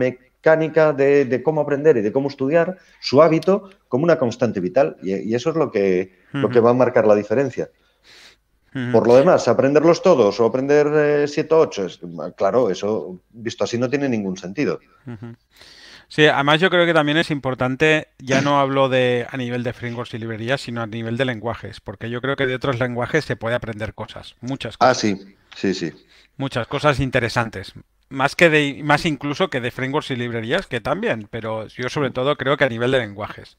[0.49, 4.97] mecánica de, cómo aprender y de cómo estudiar, su hábito, como una constante vital.
[5.03, 7.71] Y, eso es lo que, lo que va a marcar la diferencia.
[8.93, 11.87] Por lo demás, aprenderlos todos o aprender 7 o 8,
[12.37, 14.79] claro, eso visto así no tiene ningún sentido.
[16.07, 19.73] Sí, además yo creo que también es importante, ya no hablo de a nivel de
[19.73, 23.25] frameworks y librerías, sino a nivel de lenguajes, porque yo creo que de otros lenguajes
[23.25, 24.97] se puede aprender cosas, muchas ah, cosas.
[24.97, 25.93] Ah, sí, sí, sí.
[26.37, 27.75] Muchas cosas interesantes.
[28.11, 32.11] Más que de, más incluso que de frameworks y librerías, que también, pero yo sobre
[32.11, 33.59] todo creo que a nivel de lenguajes.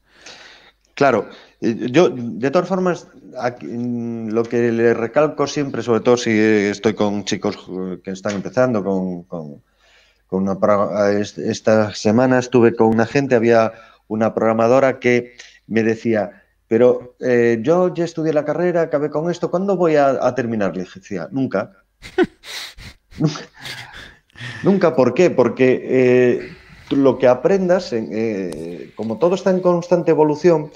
[0.94, 1.30] Claro,
[1.60, 7.58] yo de todas formas, lo que le recalco siempre, sobre todo si estoy con chicos
[8.04, 8.84] que están empezando,
[10.26, 10.60] con
[11.08, 13.72] esta semana estuve con una gente, había
[14.08, 15.36] una programadora que
[15.66, 20.34] me decía, pero eh, yo ya estudié la carrera, acabé con esto, ¿cuándo voy a,
[20.34, 20.76] terminar?
[20.76, 21.72] Le decía, nunca.
[23.18, 23.40] nunca.
[24.96, 25.30] ¿por qué?
[25.30, 26.56] Porque eh,
[26.90, 30.70] lo que aprendas, eh, como todo está en constante evolución,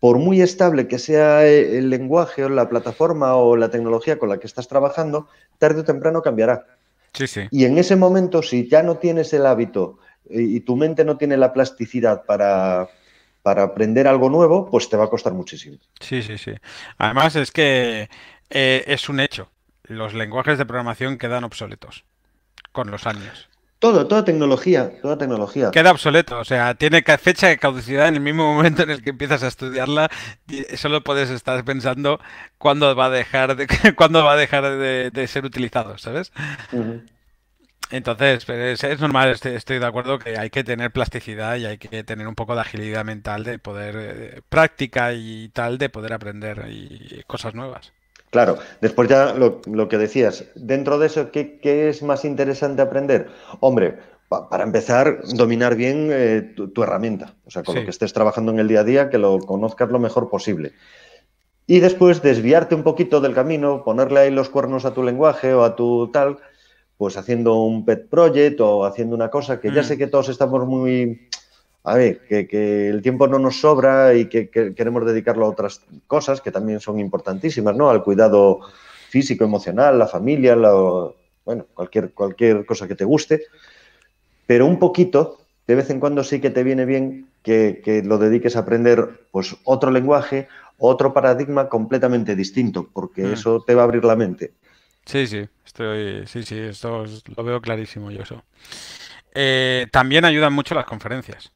[0.00, 4.38] por muy estable que sea el lenguaje o la plataforma o la tecnología con la
[4.38, 5.28] que estás trabajando,
[5.58, 6.64] tarde o temprano cambiará.
[7.50, 11.36] Y en ese momento, si ya no tienes el hábito y, tu mente no tiene
[11.36, 12.88] la plasticidad para,
[13.44, 15.76] aprender algo nuevo, pues te va a costar muchísimo.
[16.00, 16.54] Sí, sí, sí.
[16.98, 18.08] Además es que
[18.50, 19.50] eh, es un hecho.
[19.84, 22.04] Los lenguajes de programación quedan obsoletos
[22.74, 23.48] con los años.
[23.78, 25.70] Todo, toda tecnología, toda tecnología.
[25.70, 29.10] Queda obsoleto, o sea, tiene fecha de caducidad en el mismo momento en el que
[29.10, 30.10] empiezas a estudiarla
[30.48, 32.18] y solo puedes estar pensando
[32.58, 33.66] cuándo va a dejar de,
[33.96, 36.32] cuándo va a dejar de, ser utilizado, ¿sabes?
[37.90, 42.26] Entonces, es, normal, estoy, de acuerdo que hay que tener plasticidad y hay que tener
[42.26, 47.22] un poco de agilidad mental de poder, eh, práctica y tal, de poder aprender y
[47.26, 47.92] cosas nuevas.
[48.34, 53.28] Claro, después ya lo, que decías, dentro de eso, ¿qué, es más interesante aprender?
[53.60, 58.50] Hombre, para empezar, dominar bien eh, tu, herramienta, o sea, con lo que estés trabajando
[58.50, 60.72] en el día a día, que lo conozcas lo mejor posible.
[61.68, 65.62] Y después desviarte un poquito del camino, ponerle ahí los cuernos a tu lenguaje o
[65.62, 66.38] a tu tal,
[66.96, 69.84] pues haciendo un pet project o haciendo una cosa que ya mm.
[69.84, 71.28] sé que todos estamos muy
[71.86, 76.40] a ver, que, el tiempo no nos sobra y que, queremos dedicarlo a otras cosas
[76.40, 77.90] que también son importantísimas, ¿no?
[77.90, 78.60] Al cuidado
[79.10, 80.56] físico, emocional, la familia,
[81.44, 83.42] bueno, cualquier, cualquier cosa que te guste.
[84.46, 88.56] Pero un poquito, de vez en cuando sí que te viene bien que, lo dediques
[88.56, 93.32] a aprender pues otro lenguaje, otro paradigma completamente distinto, porque mm.
[93.34, 94.54] eso te va a abrir la mente.
[95.04, 97.04] Sí, sí, estoy, sí, sí, esto
[97.36, 98.42] lo veo clarísimo yo eso.
[99.34, 101.52] Eh, también ayudan mucho las conferencias.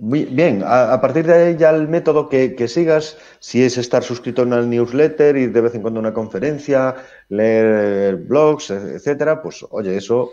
[0.00, 4.44] Muy bien, a, partir de ahí ya el método que, sigas, si es estar suscrito
[4.44, 6.94] en el newsletter, ir de vez en cuando a una conferencia,
[7.28, 10.32] leer blogs, etcétera, pues oye, eso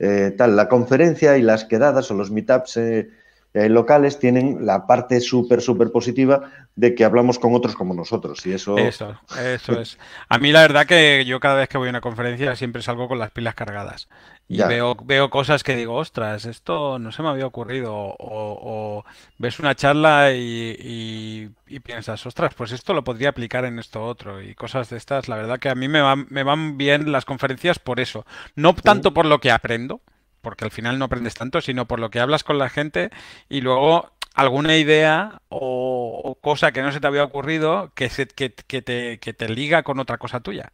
[0.00, 3.08] eh, tal, la conferencia y las quedadas o los meetups eh,
[3.54, 8.44] eh, locales tienen la parte súper, súper positiva de que hablamos con otros como nosotros
[8.46, 8.76] y eso...
[8.76, 9.96] Eso, eso es.
[10.28, 13.06] A mí la verdad que yo cada vez que voy a una conferencia siempre salgo
[13.06, 14.08] con las pilas cargadas.
[14.48, 17.94] Y veo, veo cosas que digo, ostras, esto no se me había ocurrido.
[17.94, 19.04] O,
[19.38, 21.48] ves una charla y,
[21.82, 24.42] piensas, ostras, pues esto lo podría aplicar en esto otro.
[24.42, 27.24] Y cosas de estas, la verdad que a mí me van, me van bien las
[27.24, 28.26] conferencias por eso.
[28.54, 30.02] No tanto por lo que aprendo,
[30.44, 33.10] porque al final no aprendes tanto, sino por lo que hablas con la gente
[33.48, 38.50] y luego alguna idea o, cosa que no se te había ocurrido que, se, que,
[38.50, 40.72] te, que te liga con otra cosa tuya.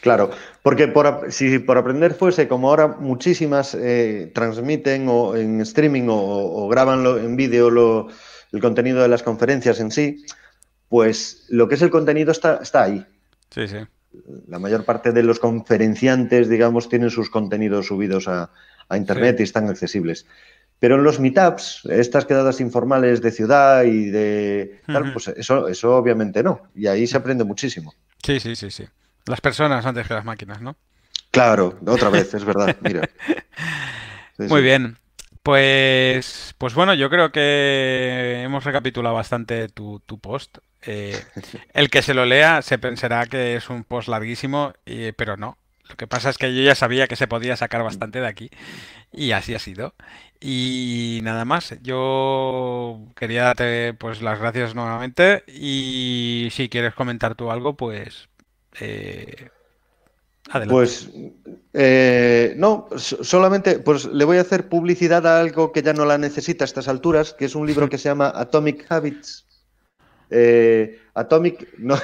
[0.00, 0.30] Claro,
[0.62, 6.68] porque por, si por aprender fuese como ahora muchísimas eh, transmiten o en streaming o,
[6.68, 8.08] graban en vídeo
[8.50, 10.24] el contenido de las conferencias en sí,
[10.88, 13.04] pues lo que es el contenido está, está ahí.
[13.50, 13.76] Sí, sí.
[14.48, 18.50] La mayor parte de los conferenciantes, digamos, tienen sus contenidos subidos a,
[18.90, 20.26] a Internet y están accesibles.
[20.78, 25.94] Pero en los meetups, estas quedadas informales de ciudad y de tal, pues eso, eso
[25.94, 26.62] obviamente no.
[26.74, 27.94] Y ahí se aprende muchísimo.
[28.24, 28.84] Sí, sí, sí, sí.
[29.26, 30.76] Las personas antes que las máquinas, ¿no?
[31.30, 32.76] Claro, otra vez, es verdad.
[32.80, 33.08] Mira.
[34.38, 34.96] Muy bien.
[35.42, 40.58] Pues, pues bueno, yo creo que hemos recapitulado bastante tu, post.
[40.82, 41.18] Eh,
[41.74, 44.72] el que se lo lea se pensará que es un post larguísimo,
[45.16, 45.58] pero no.
[45.90, 48.50] Lo que pasa es que yo ya sabía que se podía sacar bastante de aquí
[49.12, 49.94] y así ha sido.
[50.40, 57.50] Y nada más, yo quería darte pues las gracias nuevamente y si quieres comentar tú
[57.50, 58.28] algo, pues
[58.80, 59.50] eh,
[60.48, 60.72] adelante.
[60.72, 61.10] Pues
[61.74, 66.18] eh, no, solamente pues le voy a hacer publicidad a algo que ya no la
[66.18, 69.46] necesita a estas alturas, que es un libro que se llama Atomic Habits.
[70.30, 71.96] Eh, Atomic, no,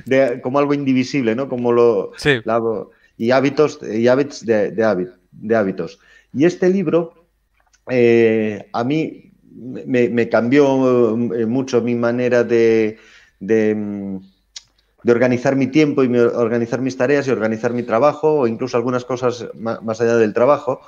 [0.42, 1.48] como algo indivisible, ¿no?
[1.48, 2.12] Como lo...
[2.16, 2.40] Sí.
[3.16, 5.98] Y hábitos, y hábitos de, de, hábitos.
[6.32, 7.26] Y este libro,
[7.88, 12.98] eh, a mí me, cambió eh, mucho mi manera de,
[13.40, 14.20] de,
[15.06, 19.46] organizar mi tiempo y organizar mis tareas y organizar mi trabajo o incluso algunas cosas
[19.54, 20.80] más allá del trabajo.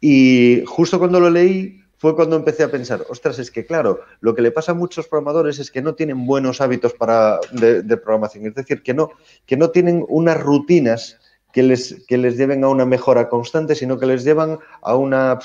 [0.00, 4.34] Y justo cuando lo leí fue cuando empecé a pensar, ostras, es que claro, lo
[4.34, 8.46] que le pasa a muchos programadores es que no tienen buenos hábitos para, de, programación,
[8.46, 9.10] es decir, que no,
[9.44, 11.18] que no tienen unas rutinas
[11.52, 15.38] que les, que les lleven a una mejora constante, sino que les llevan a una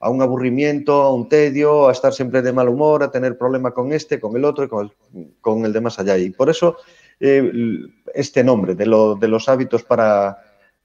[0.00, 3.70] a un aburrimiento, a un tedio, a estar siempre de mal humor, a tener problema
[3.70, 6.18] con este, con el otro y con el, con el de más allá.
[6.18, 6.76] Y por eso
[7.18, 7.50] eh,
[8.12, 10.36] este nombre de, de, los hábitos para,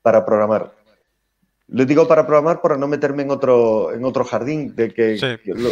[0.02, 0.72] para programar.
[1.68, 5.18] Lo digo para programar para no meterme en otro, en otro jardín de que,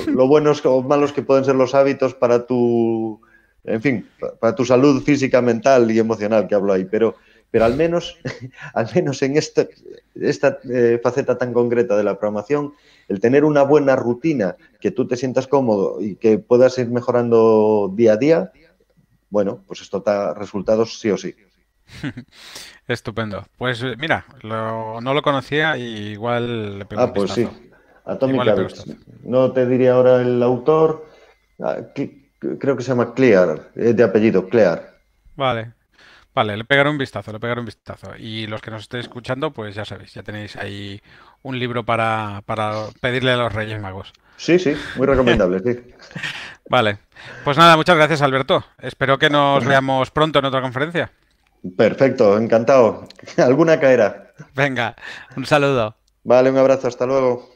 [0.07, 3.21] lo, buenos o malos que pueden ser los hábitos para tu,
[3.63, 4.09] en fin,
[4.41, 6.85] para tu salud física, mental y emocional que hablo ahí.
[6.85, 7.15] Pero
[7.51, 8.17] pero al menos,
[8.73, 9.67] al menos en esta,
[10.15, 12.73] esta eh, faceta tan concreta de la programación,
[13.07, 17.91] el tener una buena rutina, que tú te sientas cómodo y que puedas ir mejorando
[17.95, 18.51] día a día,
[19.29, 21.35] bueno, pues esto da resultados sí o sí.
[22.87, 23.45] Estupendo.
[23.57, 27.47] Pues eh, mira, no lo conocía y igual le pego Ah, pues sí.
[28.05, 28.41] Atomic
[29.23, 31.05] No te diría ahora el autor.
[31.61, 34.97] Ah, creo que se llama Clear, de apellido Clear.
[35.35, 35.73] Vale,
[36.37, 38.11] Vale, le pegaré un vistazo, le pegaré un vistazo.
[38.15, 41.01] Y los que nos estéis escuchando, pues ya sabéis, ya tenéis ahí
[41.41, 42.43] un libro para,
[43.01, 44.13] pedirle a los Reyes Magos.
[44.35, 45.79] Sí, sí, muy recomendable, sí.
[46.69, 46.99] Vale,
[47.43, 48.63] pues nada, muchas gracias Alberto.
[48.79, 51.11] Espero que nos veamos pronto en otra conferencia.
[51.75, 53.07] Perfecto, encantado.
[53.37, 54.31] Alguna caerá.
[54.53, 54.95] Venga,
[55.35, 55.95] un saludo.
[56.23, 57.49] Vale, un abrazo, hasta luego.